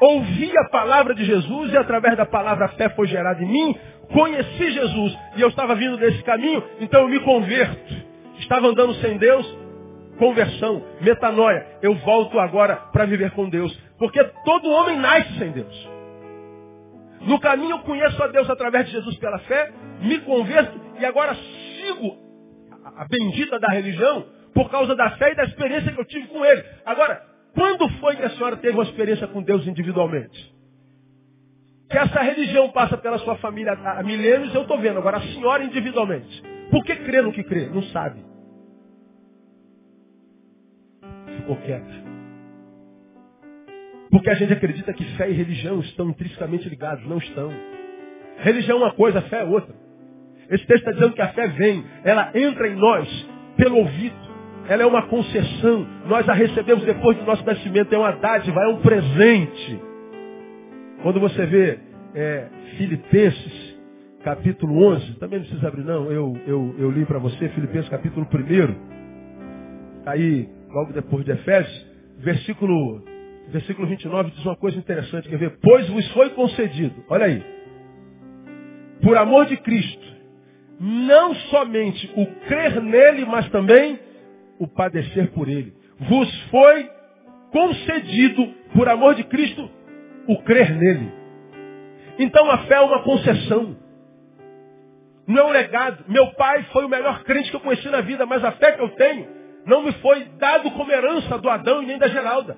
[0.00, 3.78] ouvi a palavra de Jesus e através da palavra a fé foi gerada em mim,
[4.12, 8.14] conheci Jesus e eu estava vindo desse caminho, então eu me converto.
[8.38, 9.46] Estava andando sem Deus,
[10.18, 11.66] conversão, metanoia.
[11.80, 13.74] Eu volto agora para viver com Deus.
[13.98, 15.88] Porque todo homem nasce sem Deus.
[17.22, 19.72] No caminho eu conheço a Deus através de Jesus pela fé,
[20.02, 22.23] me converto e agora sigo
[22.96, 26.44] a bendita da religião por causa da fé e da experiência que eu tive com
[26.44, 26.64] ele.
[26.84, 27.22] Agora,
[27.54, 30.54] quando foi que a senhora teve uma experiência com Deus individualmente?
[31.90, 34.98] Que essa religião passa pela sua família há milênios, eu estou vendo.
[34.98, 36.42] Agora, a senhora individualmente.
[36.70, 37.66] Por que crê no que crê?
[37.66, 38.24] Não sabe.
[41.36, 42.04] Ficou quieto.
[44.10, 47.04] Porque a gente acredita que fé e religião estão intrinsecamente ligados.
[47.06, 47.52] Não estão.
[48.38, 49.83] Religião é uma coisa, fé é outra.
[50.50, 54.24] Esse texto está dizendo que a fé vem, ela entra em nós pelo ouvido.
[54.68, 55.86] Ela é uma concessão.
[56.06, 57.94] Nós a recebemos depois do nosso nascimento.
[57.94, 59.80] É uma dádiva, é um presente.
[61.02, 61.78] Quando você vê
[62.14, 63.74] é, Filipenses,
[64.24, 68.26] capítulo 11, também não precisa abrir não, eu, eu, eu li para você, Filipenses capítulo
[68.26, 71.86] 1, tá aí logo depois de Efésios,
[72.18, 73.04] versículo,
[73.50, 75.58] versículo 29 diz uma coisa interessante, quer ver?
[75.60, 77.44] Pois vos foi concedido, olha aí,
[79.02, 80.03] por amor de Cristo,
[80.80, 83.98] não somente o crer nele, mas também
[84.58, 85.72] o padecer por ele.
[86.00, 86.90] Vos foi
[87.50, 89.70] concedido, por amor de Cristo,
[90.26, 91.12] o crer nele.
[92.18, 93.76] Então a fé é uma concessão.
[95.26, 96.04] Não é um legado.
[96.08, 98.82] Meu pai foi o melhor crente que eu conheci na vida, mas a fé que
[98.82, 99.26] eu tenho
[99.66, 102.56] não me foi dado como herança do Adão e nem da Geralda.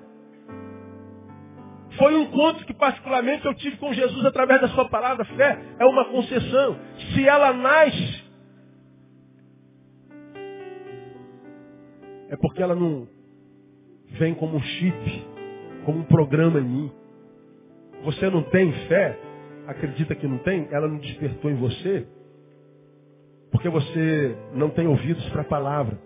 [1.97, 5.25] Foi um encontro que particularmente eu tive com Jesus através da sua palavra.
[5.25, 6.79] Fé é uma concessão.
[7.13, 8.23] Se ela nasce,
[12.29, 13.07] é porque ela não
[14.11, 15.25] vem como um chip,
[15.85, 16.91] como um programa em mim.
[18.03, 19.17] Você não tem fé,
[19.67, 22.07] acredita que não tem, ela não despertou em você,
[23.51, 25.99] porque você não tem ouvidos para a palavra.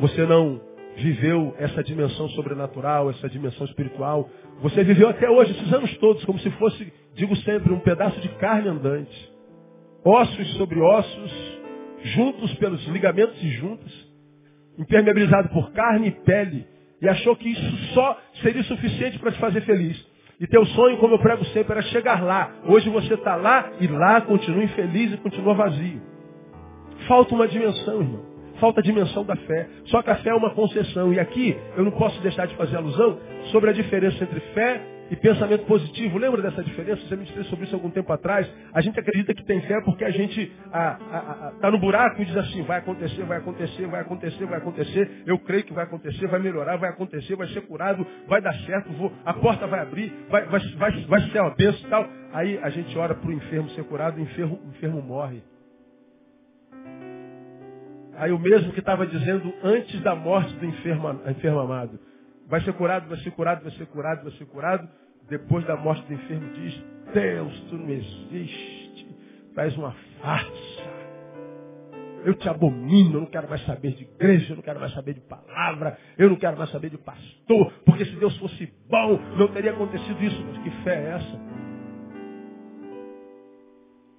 [0.00, 0.60] Você não
[0.96, 4.28] viveu essa dimensão sobrenatural, essa dimensão espiritual.
[4.62, 8.28] Você viveu até hoje, esses anos todos, como se fosse, digo sempre, um pedaço de
[8.36, 9.32] carne andante.
[10.04, 11.60] Ossos sobre ossos,
[12.02, 13.92] juntos pelos ligamentos e juntas,
[14.78, 16.66] impermeabilizado por carne e pele.
[17.02, 20.10] E achou que isso só seria suficiente para te fazer feliz.
[20.38, 22.50] E teu sonho, como eu prego sempre, era chegar lá.
[22.66, 26.00] Hoje você está lá e lá continua infeliz e continua vazio.
[27.06, 28.29] Falta uma dimensão, irmão.
[28.60, 29.68] Falta a dimensão da fé.
[29.86, 31.12] Só que a fé é uma concessão.
[31.12, 33.18] E aqui eu não posso deixar de fazer alusão
[33.50, 34.80] sobre a diferença entre fé,
[35.10, 36.18] e pensamento positivo.
[36.18, 37.02] Lembra dessa diferença?
[37.06, 38.48] Você me disse sobre isso algum tempo atrás.
[38.72, 42.62] A gente acredita que tem fé porque a gente está no buraco e diz assim,
[42.62, 45.22] vai acontecer, vai acontecer, vai acontecer, vai acontecer.
[45.26, 48.92] Eu creio que vai acontecer, vai melhorar, vai acontecer, vai ser curado, vai dar certo,
[48.92, 52.08] vou, a porta vai abrir, vai, vai, vai, vai ser uma bênção e tal.
[52.32, 55.42] Aí a gente ora para o enfermo ser curado, o enfermo, o enfermo morre.
[58.20, 61.98] Aí o mesmo que estava dizendo antes da morte do enfermo, enfermo amado.
[62.46, 64.88] Vai ser curado, vai ser curado, vai ser curado, vai ser curado.
[65.30, 69.16] Depois da morte do enfermo diz, Deus, tu não existe.
[69.54, 70.90] Faz uma farsa.
[72.22, 75.14] Eu te abomino, eu não quero mais saber de igreja, eu não quero mais saber
[75.14, 79.48] de palavra, eu não quero mais saber de pastor, porque se Deus fosse bom, não
[79.48, 80.44] teria acontecido isso.
[80.44, 81.40] Mas que fé é essa?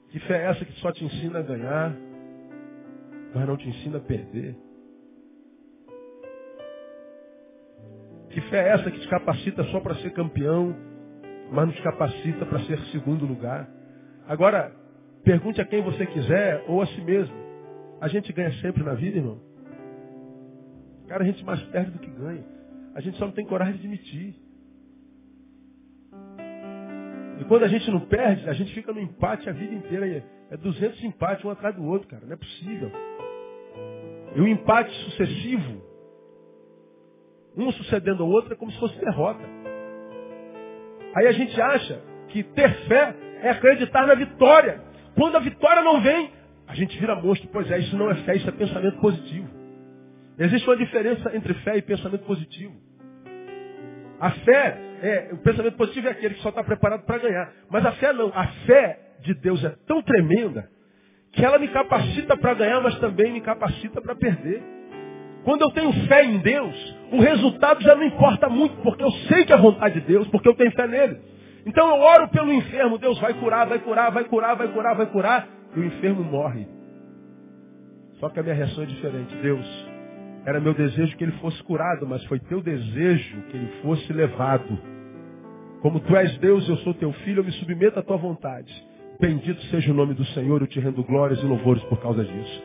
[0.10, 1.96] Que fé é essa que só te ensina a ganhar,
[3.34, 4.56] mas não te ensina a perder?
[8.30, 10.76] Que fé é essa que te capacita só para ser campeão,
[11.52, 13.70] mas não te capacita para ser segundo lugar?
[14.28, 14.72] Agora,
[15.24, 17.36] pergunte a quem você quiser ou a si mesmo.
[18.00, 19.40] A gente ganha sempre na vida, irmão?
[21.08, 22.44] Cara, a gente mais perde do que ganha.
[22.96, 24.36] A gente só não tem coragem de admitir.
[27.40, 30.24] E quando a gente não perde, a gente fica no empate a vida inteira.
[30.50, 32.26] É 200 empates um atrás do outro, cara.
[32.26, 32.92] Não é possível.
[34.36, 35.82] E o empate sucessivo
[37.56, 39.42] um sucedendo ao outro é como se fosse derrota.
[41.16, 44.82] Aí a gente acha que ter fé é acreditar na vitória.
[45.16, 46.32] Quando a vitória não vem,
[46.68, 47.50] a gente vira monstro.
[47.52, 49.50] Pois é, isso não é fé, isso é pensamento positivo.
[50.40, 52.74] Existe uma diferença entre fé e pensamento positivo.
[54.20, 57.52] A fé, é, o pensamento positivo é aquele que só está preparado para ganhar.
[57.70, 58.32] Mas a fé não.
[58.34, 60.70] A fé de Deus é tão tremenda
[61.32, 64.62] que ela me capacita para ganhar, mas também me capacita para perder.
[65.44, 69.46] Quando eu tenho fé em Deus, o resultado já não importa muito, porque eu sei
[69.46, 71.20] que é a vontade de Deus, porque eu tenho fé nele.
[71.66, 75.06] Então eu oro pelo enfermo, Deus vai curar, vai curar, vai curar, vai curar, vai
[75.08, 76.68] curar, e o enfermo morre.
[78.20, 79.36] Só que a minha reação é diferente.
[79.38, 79.66] Deus,
[80.46, 84.78] era meu desejo que ele fosse curado, mas foi teu desejo que ele fosse levado.
[85.82, 88.72] Como tu és Deus, eu sou teu filho, eu me submeto à tua vontade.
[89.22, 92.64] Bendito seja o nome do Senhor, eu te rendo glórias e louvores por causa disso.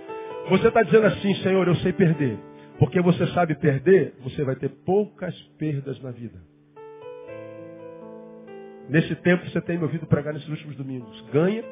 [0.49, 2.39] Você está dizendo assim, Senhor, eu sei perder.
[2.79, 6.39] Porque você sabe perder, você vai ter poucas perdas na vida.
[8.89, 11.21] Nesse tempo você tem me ouvido pregar nesses últimos domingos.
[11.31, 11.63] Ganha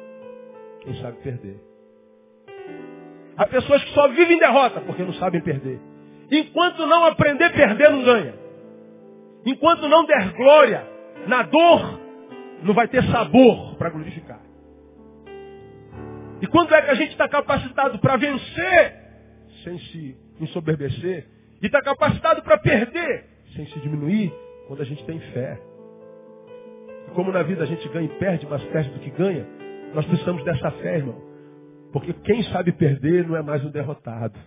[0.81, 1.59] quem sabe perder.
[3.37, 5.79] Há pessoas que só vivem derrota porque não sabem perder.
[6.29, 8.35] Enquanto não aprender a perder, não ganha.
[9.47, 10.87] Enquanto não der glória
[11.25, 11.99] na dor,
[12.61, 14.45] não vai ter sabor para glorificar.
[16.41, 19.05] E quando é que a gente está capacitado para vencer
[19.63, 21.25] sem se ensoberbecer
[21.61, 23.25] e está capacitado para perder
[23.55, 24.33] sem se diminuir
[24.67, 25.59] quando a gente tem fé.
[27.07, 29.45] E como na vida a gente ganha e perde, mas perde do que ganha,
[29.93, 31.21] nós precisamos dessa fé, irmão.
[31.93, 34.37] Porque quem sabe perder não é mais um derrotado.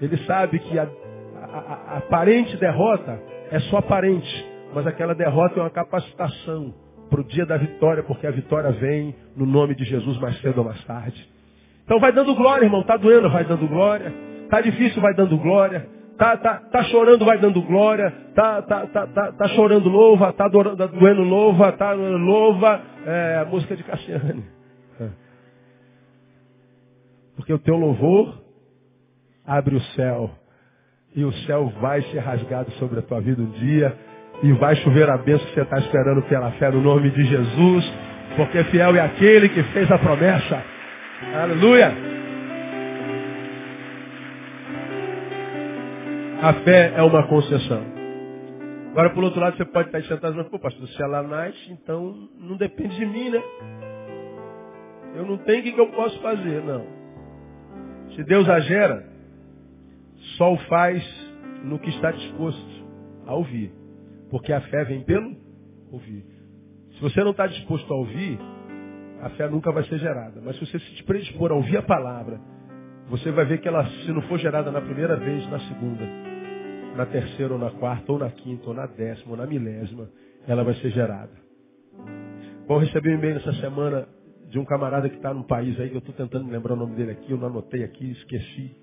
[0.00, 3.20] Ele sabe que a, a, a aparente derrota
[3.50, 8.26] é só aparente, mas aquela derrota é uma capacitação para o dia da vitória, porque
[8.26, 11.28] a vitória vem no nome de Jesus mais cedo ou mais tarde.
[11.84, 12.80] Então vai dando glória, irmão.
[12.80, 14.12] Está doendo, vai dando glória.
[14.50, 15.88] Tá difícil, vai dando glória.
[16.18, 18.10] Tá, tá, tá chorando, vai dando glória.
[18.34, 20.32] Tá, tá, tá, tá, tá chorando, louva.
[20.32, 21.72] Tá doendo, louva.
[21.72, 22.80] Tá louva.
[23.04, 24.44] É a música de Cassiane.
[25.00, 25.08] É.
[27.36, 28.42] Porque o teu louvor
[29.46, 30.30] abre o céu.
[31.14, 33.96] E o céu vai ser rasgado sobre a tua vida um dia.
[34.42, 37.92] E vai chover a bênção que você está esperando pela fé no nome de Jesus.
[38.36, 40.62] Porque fiel é aquele que fez a promessa.
[41.34, 41.92] Aleluia.
[46.42, 47.82] A fé é uma concessão.
[48.90, 52.28] Agora, por outro lado, você pode estar sentado e pô, pastor, se ela nasce, então
[52.38, 53.42] não depende de mim, né?
[55.14, 56.86] Eu não tenho o que, que eu posso fazer, não.
[58.14, 59.02] Se Deus a gera,
[60.36, 61.02] só o faz
[61.64, 62.86] no que está disposto
[63.26, 63.72] a ouvir.
[64.30, 65.36] Porque a fé vem pelo
[65.90, 66.24] ouvir.
[66.94, 68.38] Se você não está disposto a ouvir,
[69.22, 70.40] a fé nunca vai ser gerada.
[70.42, 72.40] Mas se você se predispor a ouvir a palavra,
[73.08, 76.04] você vai ver que ela, se não for gerada na primeira vez, na segunda,
[76.96, 80.08] na terceira ou na quarta, ou na quinta, ou na décima, ou na milésima,
[80.46, 81.32] ela vai ser gerada.
[82.66, 84.08] Bom, recebi um e-mail essa semana
[84.48, 86.96] de um camarada que está num país aí, que eu estou tentando lembrar o nome
[86.96, 88.74] dele aqui, eu não anotei aqui, esqueci.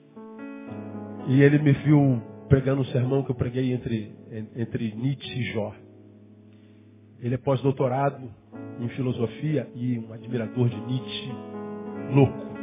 [1.28, 4.16] E ele me viu pregando um sermão que eu preguei entre,
[4.56, 5.74] entre Nietzsche e Jó.
[7.20, 8.30] Ele é pós-doutorado
[8.80, 11.32] em filosofia e um admirador de Nietzsche,
[12.14, 12.54] louco.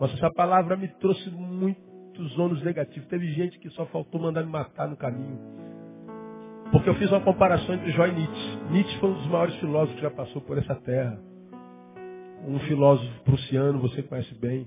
[0.00, 3.08] Mas essa palavra me trouxe muitos ônus negativos.
[3.08, 5.38] Teve gente que só faltou mandar me matar no caminho.
[6.70, 8.58] Porque eu fiz uma comparação entre Jó e Nietzsche.
[8.70, 11.20] Nietzsche foi um dos maiores filósofos que já passou por essa terra.
[12.46, 14.66] Um filósofo prussiano, você conhece bem,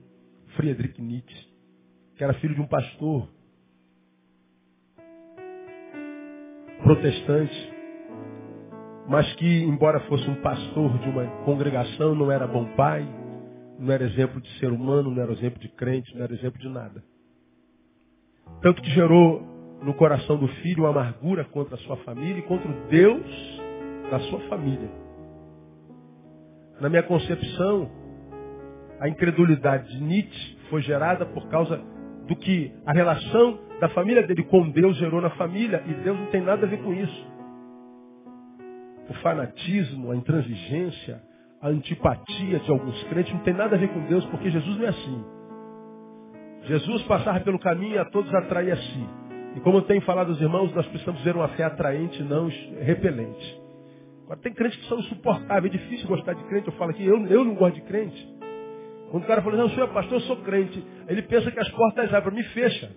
[0.55, 1.47] Friedrich Nietzsche,
[2.15, 3.27] que era filho de um pastor
[6.85, 7.73] protestante,
[9.09, 13.03] mas que, embora fosse um pastor de uma congregação, não era bom pai,
[13.79, 16.69] não era exemplo de ser humano, não era exemplo de crente, não era exemplo de
[16.69, 17.03] nada.
[18.61, 19.41] Tanto que gerou
[19.81, 23.61] no coração do filho uma amargura contra a sua família e contra o Deus
[24.11, 24.89] da sua família.
[26.79, 27.89] Na minha concepção,
[28.99, 31.81] a incredulidade de Nietzsche foi gerada por causa
[32.27, 36.27] do que a relação da família dele com Deus gerou na família, e Deus não
[36.27, 37.27] tem nada a ver com isso.
[39.09, 41.21] O fanatismo, a intransigência,
[41.61, 44.85] a antipatia de alguns crentes não tem nada a ver com Deus, porque Jesus não
[44.85, 45.25] é assim.
[46.63, 49.09] Jesus passava pelo caminho e a todos atraía a si.
[49.55, 52.49] E como eu tenho falado aos irmãos, nós precisamos ver uma fé atraente, não
[52.81, 53.61] repelente.
[54.23, 56.67] Agora tem crentes que são insuportáveis, é difícil gostar de crente.
[56.67, 58.35] Eu falo aqui, eu, eu não gosto de crente.
[59.11, 60.85] Quando o cara fala, não, senhor pastor, eu sou crente.
[61.07, 62.91] Ele pensa que as portas abrem, mim fecha.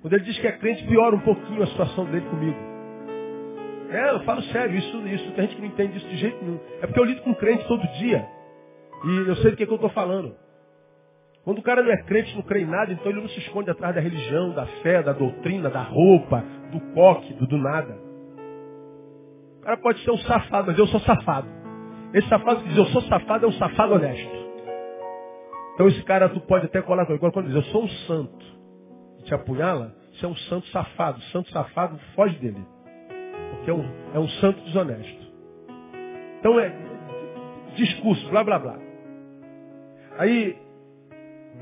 [0.00, 2.58] Quando ele diz que é crente, piora um pouquinho a situação dele comigo.
[3.90, 6.60] É, eu falo sério, isso, isso, tem gente que não entende isso de jeito nenhum.
[6.82, 8.26] É porque eu lido com crente todo dia.
[9.04, 10.34] E eu sei do que, é que eu estou falando.
[11.44, 13.70] Quando o cara não é crente, não crê em nada, então ele não se esconde
[13.70, 17.98] atrás da religião, da fé, da doutrina, da roupa, do coque, do, do nada.
[19.58, 21.48] O cara pode ser um safado, mas eu sou safado.
[22.14, 24.43] Esse safado que diz eu sou safado é um safado honesto.
[25.74, 27.20] Então esse cara tu pode até colar com ele.
[27.20, 28.44] Quando diz eu sou um santo
[29.18, 31.20] e te apunhala, você é um santo safado.
[31.32, 32.64] Santo safado foge dele.
[33.50, 35.24] Porque é um, é um santo desonesto.
[36.38, 36.72] Então é
[37.76, 38.78] discurso, blá blá blá.
[40.18, 40.56] Aí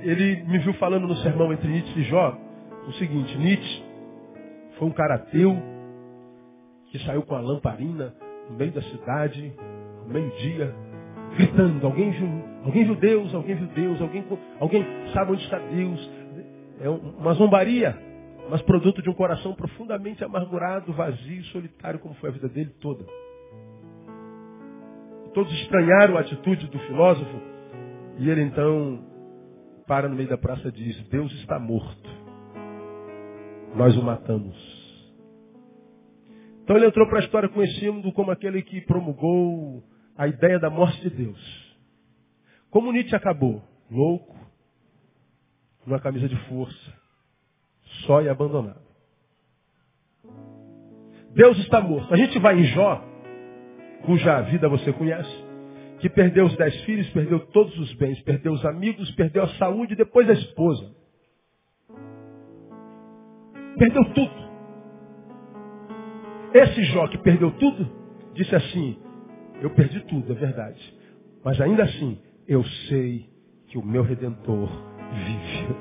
[0.00, 2.36] ele me viu falando no sermão entre Nietzsche e Jó
[2.86, 3.84] o seguinte, Nietzsche
[4.76, 5.56] foi um cara ateu
[6.90, 8.14] que saiu com a lamparina
[8.50, 9.52] no meio da cidade,
[10.06, 10.74] no meio-dia,
[11.36, 12.10] gritando, alguém
[12.64, 14.24] alguém viu Deus, alguém viu Deus, alguém,
[14.60, 16.10] alguém sabe onde está Deus.
[16.80, 17.96] É uma zombaria,
[18.50, 23.04] mas produto de um coração profundamente amargurado, vazio, solitário, como foi a vida dele toda.
[25.34, 27.40] Todos estranharam a atitude do filósofo,
[28.18, 29.12] e ele então
[29.86, 32.10] para no meio da praça e diz: Deus está morto.
[33.74, 34.82] Nós o matamos.
[36.62, 39.82] Então ele entrou para a história conhecido como aquele que promulgou
[40.16, 41.61] a ideia da morte de Deus.
[42.72, 43.62] Como Nietzsche acabou?
[43.90, 44.34] Louco,
[45.86, 46.92] numa camisa de força,
[48.06, 48.80] só e abandonado.
[51.34, 52.12] Deus está morto.
[52.12, 53.04] A gente vai em Jó,
[54.06, 55.52] cuja vida você conhece
[56.00, 59.94] que perdeu os dez filhos, perdeu todos os bens, perdeu os amigos, perdeu a saúde,
[59.94, 60.90] depois a esposa.
[63.78, 64.50] Perdeu tudo.
[66.54, 67.88] Esse Jó que perdeu tudo,
[68.34, 68.98] disse assim,
[69.60, 70.98] eu perdi tudo, é verdade.
[71.44, 72.18] Mas ainda assim,
[72.52, 73.26] eu sei
[73.68, 74.68] que o meu Redentor
[75.12, 75.76] vive.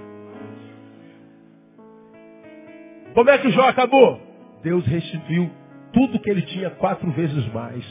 [3.13, 4.21] Como é que Jó acabou?
[4.63, 5.49] Deus restituiu
[5.91, 7.83] tudo que ele tinha quatro vezes mais.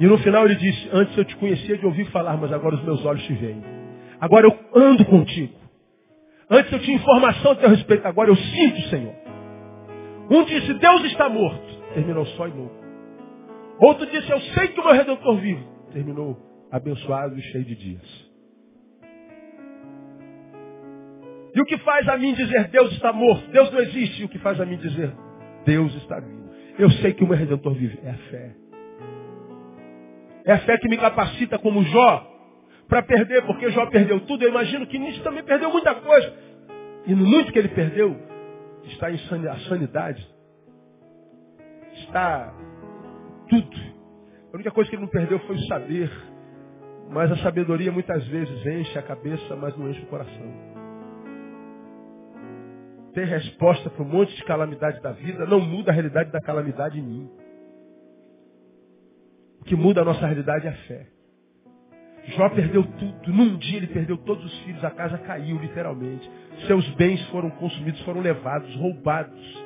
[0.00, 2.82] E no final ele disse, antes eu te conhecia de ouvir falar, mas agora os
[2.84, 3.62] meus olhos te veem.
[4.18, 5.54] Agora eu ando contigo.
[6.48, 9.14] Antes eu tinha informação a teu respeito, agora eu sinto, Senhor.
[10.30, 11.78] Um disse, Deus está morto.
[11.92, 12.72] Terminou só e novo.
[13.80, 15.66] Outro disse, eu sei que o meu Redentor vive.
[15.92, 18.28] Terminou abençoado e cheio de dias.
[21.54, 23.50] E o que faz a mim dizer Deus está morto?
[23.50, 24.22] Deus não existe.
[24.22, 25.12] E o que faz a mim dizer
[25.64, 26.48] Deus está vivo?
[26.78, 27.98] Eu sei que o meu Redentor vive.
[28.04, 28.54] É a fé.
[30.44, 32.34] É a fé que me capacita como Jó
[32.88, 34.44] para perder, porque Jó perdeu tudo.
[34.44, 36.32] Eu imagino que Nietzsche também perdeu muita coisa.
[37.06, 38.16] E no muito que ele perdeu,
[38.84, 40.26] está a sanidade.
[41.94, 42.54] Está
[43.48, 43.76] tudo.
[44.52, 46.10] A única coisa que ele não perdeu foi o saber.
[47.10, 50.68] Mas a sabedoria muitas vezes enche a cabeça, mas não enche o coração.
[53.14, 56.98] Ter resposta para um monte de calamidade da vida não muda a realidade da calamidade
[56.98, 57.30] em mim
[59.68, 61.06] que muda a nossa realidade é a fé.
[62.36, 63.32] Jó perdeu tudo.
[63.32, 66.28] Num dia ele perdeu todos os filhos, a casa caiu, literalmente.
[66.66, 69.64] Seus bens foram consumidos, foram levados, roubados.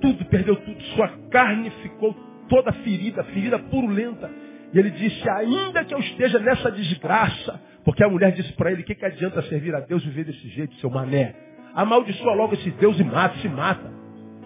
[0.00, 0.82] Tudo, perdeu tudo.
[0.94, 2.14] Sua carne ficou
[2.48, 4.30] toda ferida, ferida purulenta.
[4.72, 8.82] E ele disse, ainda que eu esteja nessa desgraça, porque a mulher disse para ele,
[8.82, 11.34] o que, que adianta servir a Deus e viver desse jeito, seu mané?
[11.74, 13.90] Amaldiçoa logo esse Deus e mata, se mata.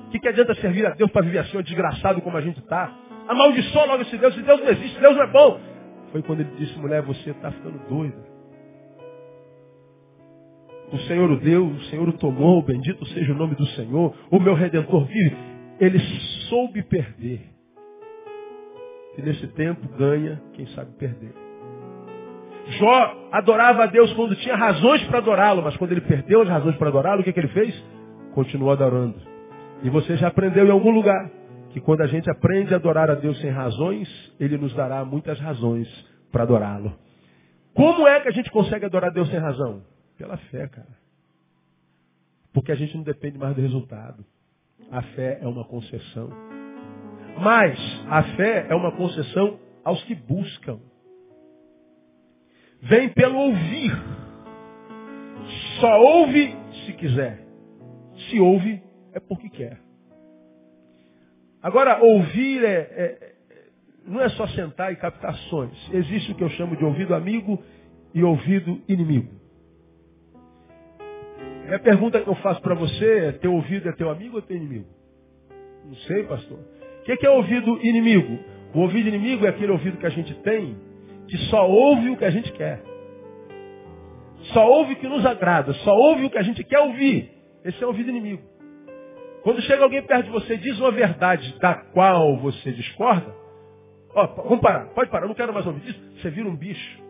[0.07, 2.93] O que, que adianta servir a Deus para viver assim, desgraçado como a gente está?
[3.29, 4.35] Amaldiçoa logo esse Deus.
[4.35, 5.61] Esse Deus não existe, Deus não é bom.
[6.13, 8.35] Foi quando ele disse, mulher, você está ficando doida.
[10.93, 14.15] O Senhor o deu, o Senhor o tomou, bendito seja o nome do Senhor.
[14.31, 15.37] O meu Redentor vive.
[15.81, 15.99] ele
[16.49, 17.54] soube perder.
[19.17, 21.33] E nesse tempo ganha quem sabe perder.
[22.79, 26.77] Jó adorava a Deus quando tinha razões para adorá-lo, mas quando ele perdeu as razões
[26.77, 27.75] para adorá-lo, o que, que ele fez?
[28.33, 29.17] Continuou adorando.
[29.83, 31.31] E você já aprendeu em algum lugar
[31.75, 34.09] que quando a gente aprende a adorar a Deus sem razões,
[34.39, 35.89] Ele nos dará muitas razões
[36.31, 36.97] para adorá-lo.
[37.75, 39.83] Como é que a gente consegue adorar a Deus sem razão?
[40.17, 40.97] Pela fé, cara.
[42.53, 44.25] Porque a gente não depende mais do resultado.
[44.91, 46.31] A fé é uma concessão.
[47.39, 47.79] Mas
[48.09, 50.81] a fé é uma concessão aos que buscam.
[52.81, 53.93] Vem pelo ouvir.
[55.81, 57.45] Só ouve se quiser.
[58.29, 58.83] Se ouve,
[59.13, 59.81] é porque quer.
[61.63, 63.35] Agora, ouvir é, é,
[64.07, 65.91] não é só sentar e captar sons.
[65.93, 67.63] Existe o que eu chamo de ouvido amigo
[68.13, 69.33] e ouvido inimigo.
[71.69, 74.43] E a pergunta que eu faço para você é, teu ouvido é teu amigo ou
[74.43, 74.89] teu inimigo?
[75.87, 76.59] Não sei, pastor.
[77.05, 78.39] O que é ouvido inimigo?
[78.73, 80.75] O ouvido inimigo é aquele ouvido que a gente tem
[81.29, 82.83] que só ouve o que a gente quer.
[84.53, 87.31] Só ouve o que nos agrada, só ouve o que a gente quer ouvir.
[87.65, 88.43] Esse é o ouvido inimigo.
[89.43, 93.35] Quando chega alguém perto de você e diz uma verdade da qual você discorda,
[94.15, 97.03] ó, vamos parar, pode parar, não quero mais ouvir isso, você vira um bicho.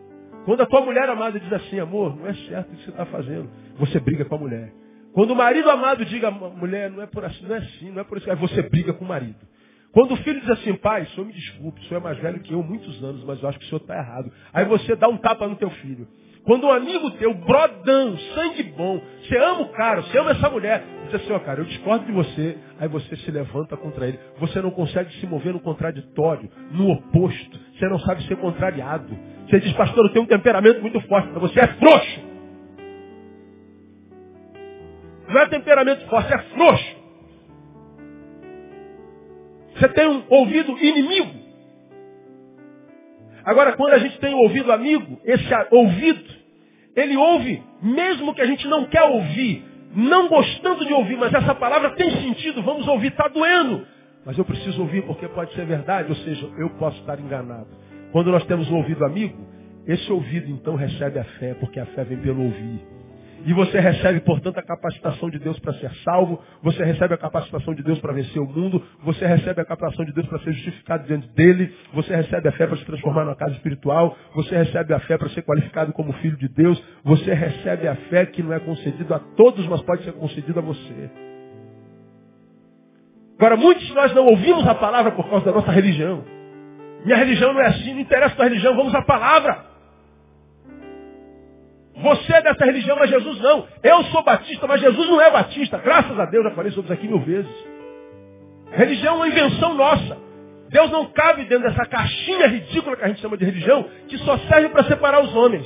[0.43, 3.05] Quando a tua mulher amada diz assim, amor, não é certo o que você está
[3.05, 4.71] fazendo, você briga com a mulher.
[5.13, 8.03] Quando o marido amado diga, mulher, não é por assim, não é assim, não é
[8.03, 9.39] por isso, aí você briga com o marido.
[9.95, 12.41] Quando o filho diz assim, pai, o senhor me desculpe, o senhor é mais velho
[12.41, 14.29] que eu muitos anos, mas eu acho que o senhor está errado.
[14.51, 16.05] Aí você dá um tapa no teu filho.
[16.43, 20.83] Quando um amigo teu, brodão, sangue bom, você ama o cara, você ama essa mulher,
[21.05, 24.19] diz assim, ó cara, eu discordo de você, aí você se levanta contra ele.
[24.37, 27.57] Você não consegue se mover no contraditório, no oposto.
[27.79, 29.17] Você não sabe ser contrariado.
[29.47, 32.19] Você diz, pastor, eu tenho um temperamento muito forte, mas você é frouxo.
[35.29, 37.04] Não é temperamento forte, é frouxo.
[39.75, 41.45] Você tem um ouvido inimigo.
[43.43, 46.23] Agora, quando a gente tem um ouvido amigo, esse ouvido,
[46.95, 49.63] ele ouve, mesmo que a gente não quer ouvir,
[49.95, 53.85] não gostando de ouvir, mas essa palavra tem sentido, vamos ouvir, está doendo.
[54.25, 57.67] Mas eu preciso ouvir porque pode ser verdade, ou seja, eu posso estar enganado.
[58.11, 59.37] Quando nós temos um ouvido amigo,
[59.85, 62.79] esse ouvido então recebe a fé, porque a fé vem pelo ouvir.
[63.43, 67.73] E você recebe, portanto, a capacitação de Deus para ser salvo, você recebe a capacitação
[67.75, 71.05] de Deus para vencer o mundo, você recebe a capacitação de Deus para ser justificado
[71.05, 74.99] diante dele, você recebe a fé para se transformar numa casa espiritual, você recebe a
[75.01, 78.59] fé para ser qualificado como filho de Deus, você recebe a fé que não é
[78.59, 81.11] concedida a todos, mas pode ser concedida a você.
[83.37, 86.23] Agora, muitos de nós não ouvimos a palavra por causa da nossa religião.
[87.03, 89.74] Minha religião não é assim, não interessa a religião, vamos à palavra.
[91.97, 93.67] Você é dessa religião, mas Jesus não.
[93.81, 95.77] Eu sou batista, mas Jesus não é batista.
[95.77, 97.51] Graças a Deus, já falei sobre isso aqui mil vezes.
[98.71, 100.17] Religião é uma invenção nossa.
[100.69, 104.37] Deus não cabe dentro dessa caixinha ridícula que a gente chama de religião, que só
[104.39, 105.65] serve para separar os homens.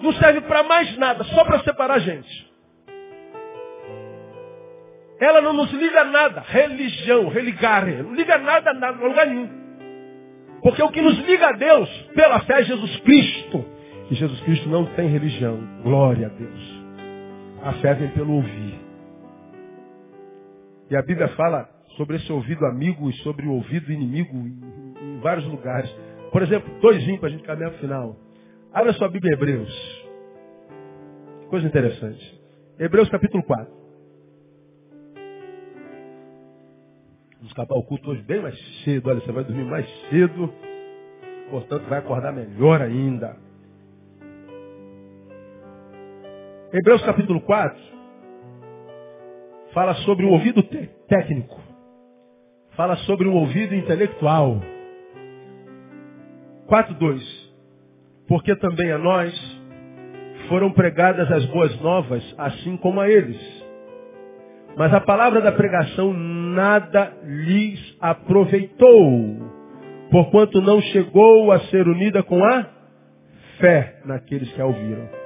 [0.00, 2.48] Não serve para mais nada, só para separar a gente.
[5.20, 6.44] Ela não nos liga nada.
[6.48, 8.02] Religião, religare.
[8.02, 9.48] Não liga nada, nada, lugar nenhum.
[10.62, 13.64] Porque o que nos liga a Deus, pela fé, é Jesus Cristo.
[14.10, 15.58] E Jesus Cristo não tem religião.
[15.82, 16.84] Glória a Deus.
[17.62, 18.80] A fé vem pelo ouvir.
[20.90, 25.44] E a Bíblia fala sobre esse ouvido amigo e sobre o ouvido inimigo em, vários
[25.46, 25.90] lugares.
[26.32, 28.16] Por exemplo, dois para a gente caminhar para o final.
[28.72, 30.06] Abra sua Bíblia Hebreus.
[31.50, 32.40] Coisa interessante.
[32.78, 33.78] Hebreus capítulo 4.
[37.38, 39.10] Vamos acabar o culto hoje bem mais cedo.
[39.10, 40.52] Olha, você vai dormir mais cedo.
[41.50, 43.47] Portanto, vai acordar melhor ainda.
[46.70, 47.78] Hebreus capítulo 4
[49.72, 50.62] fala sobre o ouvido
[51.08, 51.58] técnico,
[52.76, 54.60] fala sobre o ouvido intelectual.
[56.68, 57.22] 4.2
[58.26, 59.34] Porque também a nós
[60.50, 63.40] foram pregadas as boas novas, assim como a eles.
[64.76, 69.38] Mas a palavra da pregação nada lhes aproveitou,
[70.10, 72.66] porquanto não chegou a ser unida com a
[73.58, 75.17] fé naqueles que a ouviram.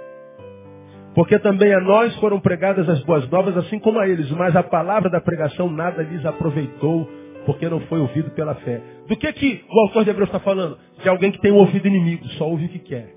[1.14, 4.62] Porque também a nós foram pregadas as boas novas, assim como a eles, mas a
[4.62, 7.08] palavra da pregação nada lhes aproveitou,
[7.44, 8.80] porque não foi ouvido pela fé.
[9.06, 10.78] Do que, que o autor de Hebreus está falando?
[11.02, 13.14] De alguém que tem um ouvido inimigo, só ouve o que quer.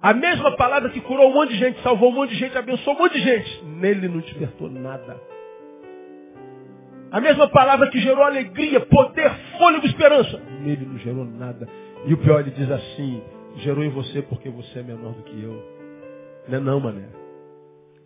[0.00, 2.96] A mesma palavra que curou um monte de gente, salvou um monte de gente, abençoou
[2.96, 5.16] um monte de gente, nele não despertou nada.
[7.10, 11.68] A mesma palavra que gerou alegria, poder, fôlego, esperança, nele não gerou nada.
[12.06, 13.22] E o pior, ele diz assim,
[13.58, 15.81] gerou em você porque você é menor do que eu.
[16.48, 17.08] Não é não, mané.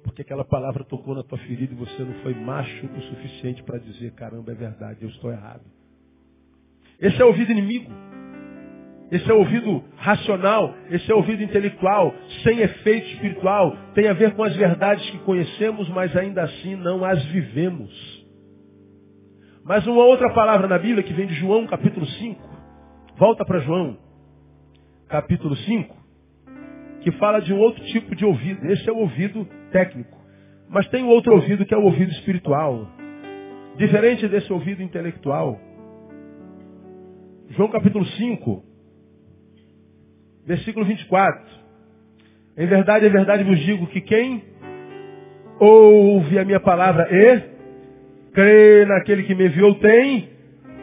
[0.02, 3.78] porque aquela palavra tocou na tua ferida e você não foi macho o suficiente para
[3.78, 5.64] dizer, caramba, é verdade, eu estou errado.
[7.00, 7.90] Esse é o ouvido inimigo.
[9.10, 12.12] Esse é o ouvido racional, esse é o ouvido intelectual,
[12.42, 17.04] sem efeito espiritual, tem a ver com as verdades que conhecemos, mas ainda assim não
[17.04, 18.26] as vivemos.
[19.64, 22.40] Mas uma outra palavra na Bíblia que vem de João capítulo 5,
[23.16, 23.96] volta para João,
[25.08, 25.96] capítulo 5,
[27.06, 28.66] que fala de um outro tipo de ouvido.
[28.66, 30.18] Esse é o ouvido técnico.
[30.68, 32.90] Mas tem outro ouvido que é o ouvido espiritual.
[33.76, 35.56] Diferente desse ouvido intelectual.
[37.50, 38.64] João capítulo 5,
[40.44, 41.46] versículo 24.
[42.58, 44.42] Em verdade, em verdade vos digo que quem
[45.60, 47.40] ouve a minha palavra e
[48.32, 50.28] crê naquele que me enviou tem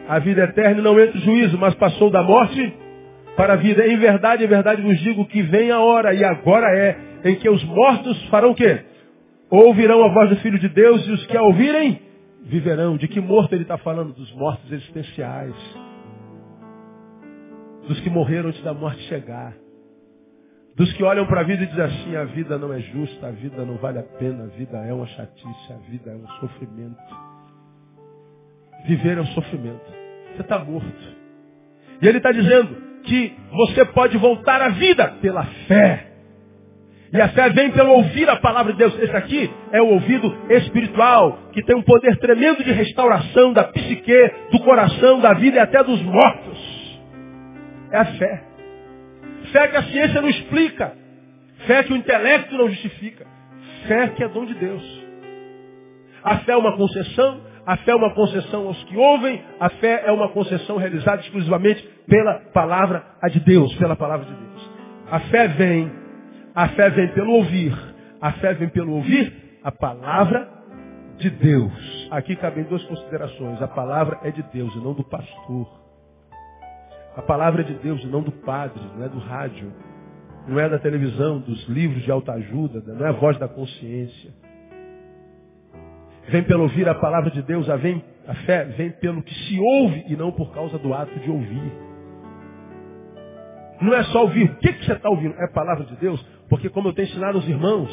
[0.08, 2.83] a vida eterna e não entra em juízo, mas passou da morte
[3.36, 3.86] para a vida.
[3.86, 7.48] Em verdade, em verdade vos digo que vem a hora, e agora é, em que
[7.48, 8.84] os mortos farão o quê?
[9.50, 12.00] Ouvirão a voz do Filho de Deus, e os que a ouvirem,
[12.42, 12.96] viverão.
[12.96, 14.12] De que morto ele está falando?
[14.12, 15.54] Dos mortos existenciais.
[17.86, 19.54] Dos que morreram antes da morte chegar.
[20.76, 23.30] Dos que olham para a vida e dizem assim, a vida não é justa, a
[23.30, 26.98] vida não vale a pena, a vida é uma chatice, a vida é um sofrimento.
[28.86, 29.84] Viver é um sofrimento.
[30.34, 31.14] Você está morto.
[32.02, 36.14] E ele está dizendo, que você pode voltar à vida pela fé.
[37.12, 38.98] E a fé vem pelo ouvir a palavra de Deus.
[38.98, 44.32] Esse aqui é o ouvido espiritual, que tem um poder tremendo de restauração da psique,
[44.50, 47.00] do coração, da vida e até dos mortos.
[47.92, 48.42] É a fé.
[49.52, 50.92] Fé que a ciência não explica.
[51.66, 53.24] Fé que o intelecto não justifica.
[53.86, 55.04] Fé que é dom de Deus.
[56.24, 60.04] A fé é uma concessão, a fé é uma concessão aos que ouvem, a fé
[60.06, 64.70] é uma concessão realizada exclusivamente pela palavra de Deus, pela palavra de Deus.
[65.10, 65.90] A fé vem,
[66.54, 67.74] a fé vem pelo ouvir,
[68.20, 70.48] a fé vem pelo ouvir a palavra
[71.16, 72.08] de Deus.
[72.10, 73.60] Aqui cabem duas considerações.
[73.62, 75.84] A palavra é de Deus e não do pastor.
[77.16, 79.72] A palavra é de Deus e não do padre, não é do rádio,
[80.48, 84.32] não é da televisão, dos livros de autoajuda, não é a voz da consciência.
[86.28, 89.60] Vem pelo ouvir a palavra de Deus, a, vem, a fé vem pelo que se
[89.60, 91.72] ouve e não por causa do ato de ouvir.
[93.80, 94.50] Não é só ouvir.
[94.50, 95.34] O que, que você está ouvindo?
[95.38, 96.24] É a palavra de Deus?
[96.48, 97.90] Porque como eu tenho ensinado aos irmãos,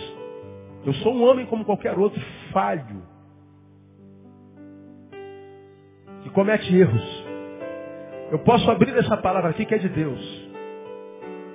[0.85, 2.21] eu sou um homem como qualquer outro,
[2.51, 3.03] falho.
[6.23, 7.25] Que comete erros.
[8.31, 10.49] Eu posso abrir essa palavra aqui que é de Deus.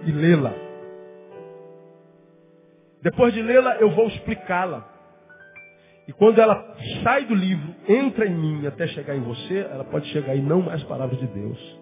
[0.05, 0.53] E lê-la.
[3.03, 4.96] Depois de lê-la, eu vou explicá-la.
[6.09, 10.07] E quando ela sai do livro, entra em mim até chegar em você, ela pode
[10.09, 11.81] chegar em não mais palavras de Deus.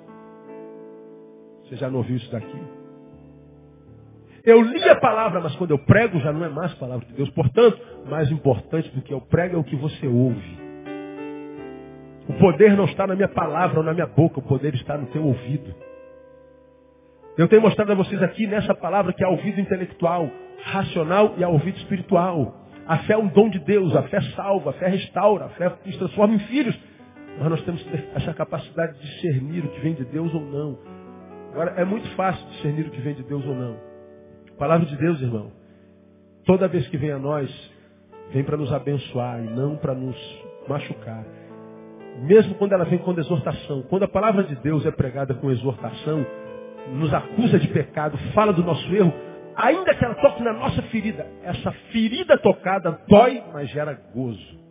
[1.65, 2.63] Você já não ouviu isso daqui?
[4.45, 7.31] Eu li a palavra, mas quando eu prego já não é mais palavra de Deus.
[7.31, 10.59] Portanto, mais importante do que eu prego é o que você ouve.
[12.29, 15.07] O poder não está na minha palavra ou na minha boca, o poder está no
[15.07, 15.75] teu ouvido.
[17.37, 20.31] Eu tenho mostrado a vocês aqui nessa palavra que há ouvido intelectual,
[20.63, 22.64] racional e há ouvido espiritual.
[22.87, 25.73] A fé é um dom de Deus, a fé salva, a fé restaura, a fé
[25.85, 26.79] nos transforma em filhos.
[27.39, 30.41] Mas nós temos que ter essa capacidade de discernir o que vem de Deus ou
[30.41, 30.79] não.
[31.53, 33.77] Agora, é muito fácil discernir o que vem de Deus ou não.
[34.55, 35.51] A palavra de Deus, irmão,
[36.45, 37.51] toda vez que vem a nós,
[38.33, 40.17] vem para nos abençoar e não para nos
[40.69, 41.25] machucar.
[42.23, 43.83] Mesmo quando ela vem com exortação.
[43.83, 46.25] Quando a palavra de Deus é pregada com exortação,
[46.93, 49.13] nos acusa de pecado, fala do nosso erro,
[49.57, 54.65] ainda que ela toque na nossa ferida, essa ferida tocada dói, mas gera gozo.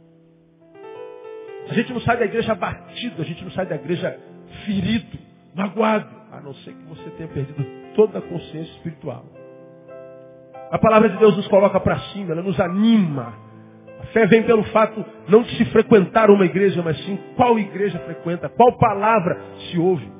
[1.69, 4.19] A gente não sai da igreja batido, a gente não sai da igreja
[4.65, 5.17] ferido,
[5.55, 7.65] magoado, a não ser que você tenha perdido
[7.95, 9.25] toda a consciência espiritual.
[10.71, 13.34] A palavra de Deus nos coloca para cima, ela nos anima.
[14.01, 17.99] A fé vem pelo fato não de se frequentar uma igreja, mas sim qual igreja
[17.99, 20.11] frequenta, qual palavra se ouve.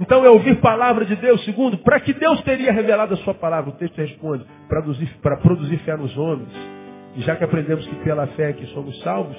[0.00, 1.44] Então é ouvir palavra de Deus.
[1.44, 3.70] Segundo, para que Deus teria revelado a sua palavra?
[3.70, 6.52] O texto responde, para produzir, para produzir fé nos homens.
[7.16, 9.36] E já que aprendemos que pela fé é que somos salvos,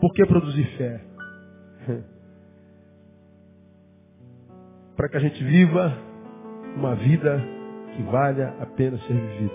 [0.00, 1.00] por que produzir fé?
[4.96, 5.96] para que a gente viva
[6.76, 7.42] uma vida
[7.96, 9.54] que valha a pena ser vivida.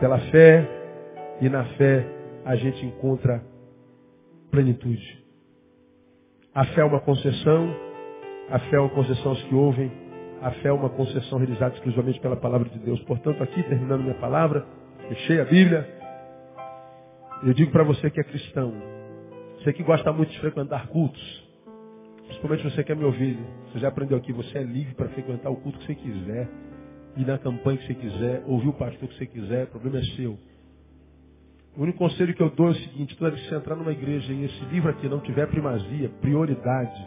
[0.00, 0.66] Pela fé
[1.40, 2.04] e na fé
[2.44, 3.42] a gente encontra
[4.50, 5.24] plenitude.
[6.54, 7.72] A fé é uma concessão,
[8.50, 9.90] a fé é uma concessão aos que ouvem.
[10.40, 13.00] A fé é uma concessão realizada exclusivamente pela palavra de Deus.
[13.02, 14.64] Portanto, aqui, terminando minha palavra,
[15.08, 15.86] fechei a Bíblia.
[17.42, 18.72] Eu digo para você que é cristão.
[19.58, 21.48] Você que gosta muito de frequentar cultos.
[22.26, 23.38] Principalmente você que quer me ouvir.
[23.66, 26.48] Você já aprendeu aqui, você é livre para frequentar o culto que você quiser.
[27.16, 30.02] ir na campanha que você quiser, ouvir o pastor que você quiser, o problema é
[30.16, 30.38] seu.
[31.76, 33.92] O único conselho que eu dou é o seguinte, toda vez que você entrar numa
[33.92, 37.06] igreja e esse livro aqui não tiver primazia, prioridade,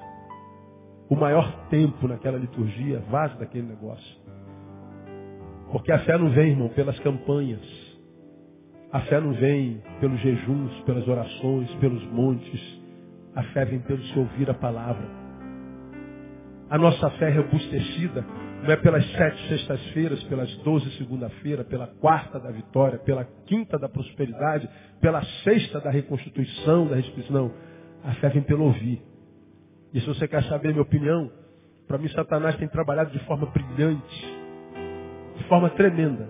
[1.11, 4.17] o maior tempo naquela liturgia, vaze daquele negócio.
[5.69, 7.59] Porque a fé não vem, irmão, pelas campanhas.
[8.93, 12.81] A fé não vem pelos jejuns, pelas orações, pelos montes.
[13.35, 15.05] A fé vem pelo se ouvir a palavra.
[16.69, 18.25] A nossa fé é robustecida
[18.63, 23.89] não é pelas sete sextas-feiras, pelas doze segunda-feira, pela quarta da vitória, pela quinta da
[23.89, 24.69] prosperidade,
[25.01, 27.33] pela sexta da reconstituição, da restituição.
[27.33, 27.51] Não.
[28.03, 29.01] A fé vem pelo ouvir.
[29.93, 31.29] E se você quer saber a minha opinião,
[31.87, 34.37] para mim Satanás tem trabalhado de forma brilhante,
[35.37, 36.29] de forma tremenda,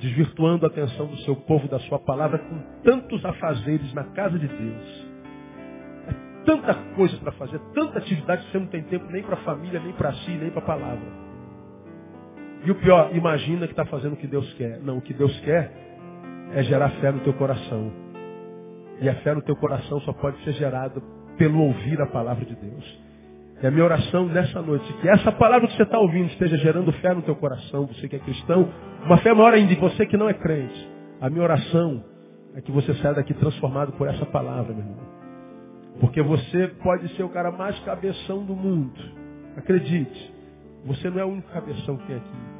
[0.00, 4.46] desvirtuando a atenção do seu povo, da sua palavra, com tantos afazeres na casa de
[4.46, 5.06] Deus.
[6.06, 9.42] É tanta coisa para fazer, tanta atividade que você não tem tempo nem para a
[9.42, 11.28] família, nem para si, nem para a palavra.
[12.64, 14.80] E o pior, imagina que está fazendo o que Deus quer.
[14.80, 15.72] Não, o que Deus quer
[16.52, 17.92] é gerar fé no teu coração.
[19.00, 21.00] E a fé no teu coração só pode ser gerada
[21.38, 22.98] pelo ouvir a palavra de Deus.
[23.62, 26.92] E a minha oração nessa noite, que essa palavra que você está ouvindo esteja gerando
[26.92, 28.68] fé no teu coração, você que é cristão,
[29.04, 30.88] uma fé maior ainda em você que não é crente.
[31.20, 32.04] A minha oração
[32.54, 35.18] é que você saia daqui transformado por essa palavra, meu irmão.
[36.00, 39.00] Porque você pode ser o cara mais cabeção do mundo.
[39.56, 40.34] Acredite.
[40.86, 42.58] Você não é o único cabeção que tem aqui.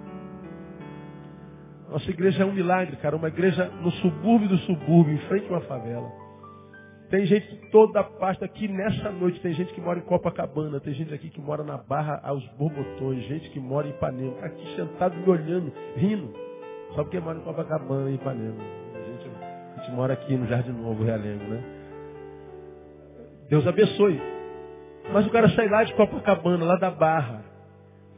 [1.91, 3.17] Nossa igreja é um milagre, cara.
[3.17, 6.11] Uma igreja no subúrbio do subúrbio, em frente a uma favela.
[7.11, 9.41] Tem gente de toda parte aqui nessa noite.
[9.41, 10.79] Tem gente que mora em Copacabana.
[10.79, 13.25] Tem gente aqui que mora na Barra aos Borbotões.
[13.25, 14.35] Gente que mora em Ipanema.
[14.35, 16.33] Tá aqui sentado me olhando, rindo.
[16.95, 18.63] Só porque mora em Copacabana e Ipanema.
[18.95, 21.63] A gente, a gente mora aqui no Jardim Novo, Realengo, né?
[23.49, 24.21] Deus abençoe.
[25.11, 27.43] Mas o cara sai lá de Copacabana, lá da Barra.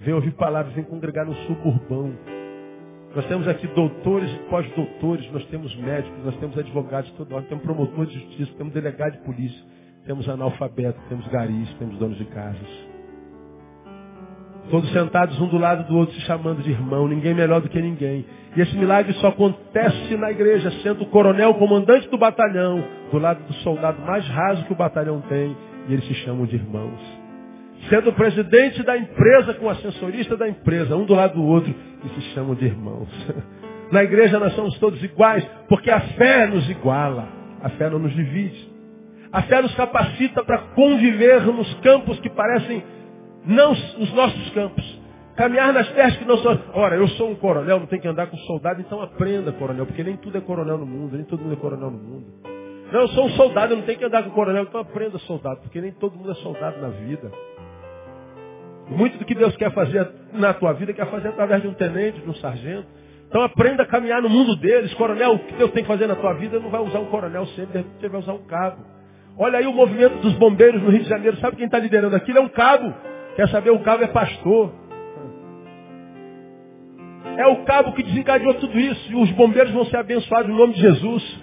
[0.01, 2.13] Vem ouvir palavras, vem congregar no suburbão.
[3.15, 7.65] Nós temos aqui doutores e pós-doutores, nós temos médicos, nós temos advogados toda hora, temos
[7.65, 9.61] promotores de justiça, temos delegado de polícia,
[10.07, 12.91] temos analfabeto, temos garis, temos donos de casas.
[14.71, 17.83] Todos sentados um do lado do outro, se chamando de irmão, ninguém melhor do que
[17.83, 18.25] ninguém.
[18.57, 23.19] E esse milagre só acontece na igreja, sendo o coronel, o comandante do batalhão, do
[23.19, 25.57] lado do soldado mais raso que o batalhão tem,
[25.89, 27.21] e eles se chamam de irmãos
[27.89, 31.75] sendo o presidente da empresa com o ascensorista da empresa, um do lado do outro,
[32.05, 33.09] e se chamam de irmãos.
[33.91, 37.29] Na igreja nós somos todos iguais, porque a fé nos iguala,
[37.63, 38.71] a fé não nos divide.
[39.33, 42.83] A fé nos capacita para conviver nos campos que parecem
[43.45, 45.01] não os nossos campos.
[45.37, 46.59] Caminhar nas terras que não são.
[46.75, 50.03] Ora, eu sou um coronel, não tenho que andar com soldado, então aprenda, coronel, porque
[50.03, 52.27] nem tudo é coronel no mundo, nem todo mundo é coronel no mundo.
[52.93, 55.61] Não, eu sou um soldado, eu não tenho que andar com coronel, então aprenda, soldado,
[55.61, 57.31] porque nem todo mundo é soldado na vida.
[58.91, 62.21] Muito do que Deus quer fazer na tua vida, quer fazer através de um tenente,
[62.21, 62.87] de um sargento.
[63.29, 64.93] Então aprenda a caminhar no mundo deles.
[64.95, 67.47] Coronel, o que Deus tem que fazer na tua vida não vai usar um coronel
[67.49, 68.85] sempre, você vai usar um cabo.
[69.39, 71.37] Olha aí o movimento dos bombeiros no Rio de Janeiro.
[71.39, 72.39] Sabe quem está liderando aquilo?
[72.39, 72.93] É um cabo.
[73.37, 73.71] Quer saber?
[73.71, 74.73] O cabo é pastor.
[77.39, 79.13] É o cabo que desencadeou tudo isso.
[79.13, 81.41] E os bombeiros vão ser abençoados no nome de Jesus.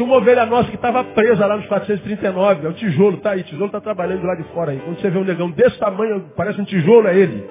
[0.00, 2.66] Tinha uma ovelha nossa que estava presa lá nos 439.
[2.66, 3.42] É o tijolo, tá aí.
[3.42, 4.80] O tijolo está trabalhando lá de fora aí.
[4.80, 7.46] Quando você vê um negão desse tamanho, parece um tijolo, é ele.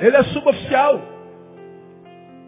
[0.00, 1.00] Ele é suboficial.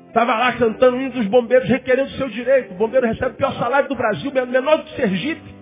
[0.08, 2.72] Estava lá cantando hino dos bombeiros, requerendo o seu direito.
[2.72, 5.54] O bombeiro recebe o pior salário do Brasil, menor do que Sergipe.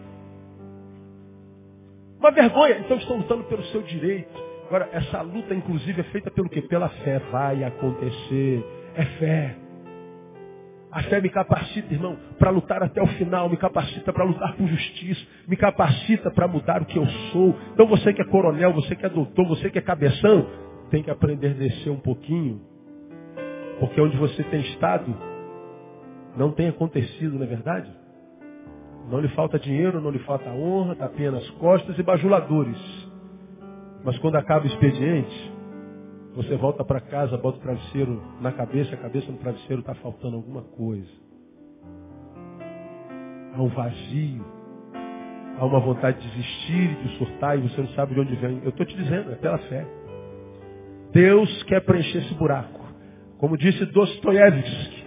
[2.19, 2.79] Uma vergonha.
[2.79, 4.33] Então estão lutando pelo seu direito.
[4.67, 6.63] Agora, essa luta, inclusive, é feita pelo quê?
[6.63, 7.19] Pela fé.
[7.31, 8.65] Vai acontecer.
[8.97, 9.68] É fé.
[10.91, 14.67] A fé me capacita, irmão, para lutar até o final, me capacita para lutar por
[14.67, 17.55] justiça, me capacita para mudar o que eu sou.
[17.75, 20.47] Então você que é coronel, você que é doutor, você que é cabeção,
[20.91, 22.61] tem que aprender a descer um pouquinho.
[23.79, 25.15] Porque onde você tem estado,
[26.37, 27.91] não tem acontecido, não é verdade?
[29.11, 32.79] Não lhe falta dinheiro, não lhe falta honra, tapinha nas costas e bajuladores.
[34.05, 35.48] Mas quando acaba o expediente,
[36.35, 40.37] você volta para casa, bota o travesseiro na cabeça, a cabeça no travesseiro está faltando
[40.37, 41.11] alguma coisa.
[43.55, 44.45] Há um vazio.
[45.59, 48.61] Há uma vontade de desistir, de surtar, e você não sabe de onde vem.
[48.63, 49.85] Eu estou te dizendo, é pela fé.
[51.13, 52.79] Deus quer preencher esse buraco.
[53.39, 55.05] Como disse Dostoiévski,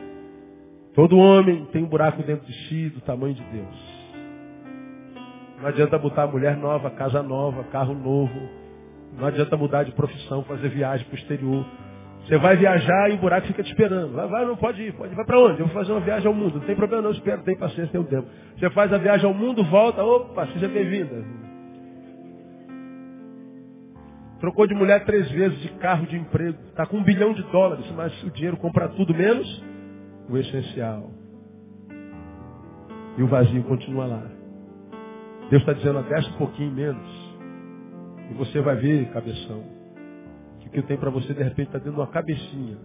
[0.94, 4.02] todo homem tem um buraco dentro de si do tamanho de Deus.
[5.62, 8.61] Não adianta botar mulher nova, casa nova, carro novo,
[9.18, 11.66] não adianta mudar de profissão, fazer viagem para o exterior.
[12.26, 14.14] Você vai viajar e o buraco fica te esperando.
[14.14, 15.16] Vai, vai, não pode ir, pode ir.
[15.16, 15.60] Vai para onde?
[15.60, 16.60] Eu vou fazer uma viagem ao mundo.
[16.60, 18.28] Não tem problema não, espero, tem paciência, tem tempo.
[18.58, 21.24] Você faz a viagem ao mundo, volta, opa, seja bem-vinda.
[24.40, 26.58] Trocou de mulher três vezes, de carro, de emprego.
[26.70, 29.64] Está com um bilhão de dólares, mas o dinheiro compra tudo menos
[30.30, 31.12] o essencial.
[33.18, 34.24] E o vazio continua lá.
[35.50, 37.11] Deus está dizendo, desce um pouquinho menos.
[38.32, 39.64] E você vai ver, cabeção,
[40.62, 42.78] que o que tenho para você de repente está dentro de uma cabecinha.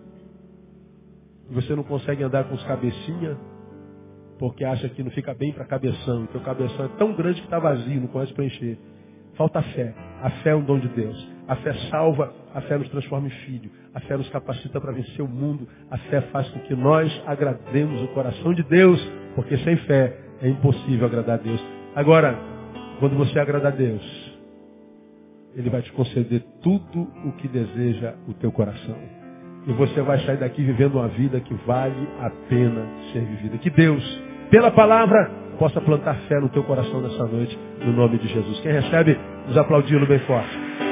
[1.49, 3.37] E você não consegue andar com os cabecinha
[4.39, 6.27] porque acha que não fica bem para cabeção.
[6.27, 8.79] Que o cabeção é tão grande que está vazio, não consegue preencher.
[9.35, 9.95] Falta fé.
[10.21, 11.29] A fé é um dom de Deus.
[11.47, 13.71] A fé salva, a fé nos transforma em filho.
[13.95, 15.69] A fé nos capacita para vencer o mundo.
[15.91, 19.01] A fé faz com que nós agrademos o coração de Deus,
[19.37, 21.63] porque sem fé é impossível agradar a Deus.
[21.95, 22.37] Agora,
[22.99, 24.26] quando você agradar a Deus,
[25.57, 28.97] Ele vai te conceder tudo o que deseja o teu coração.
[29.67, 33.59] E você vai sair daqui vivendo uma vida que vale a pena ser vivida.
[33.59, 34.05] Que Deus,
[34.51, 38.61] pela palavra, possa plantar fé no teu coração nessa noite, no nome de Jesus.
[38.61, 40.86] Quem recebe, nos aplaudindo bem forte.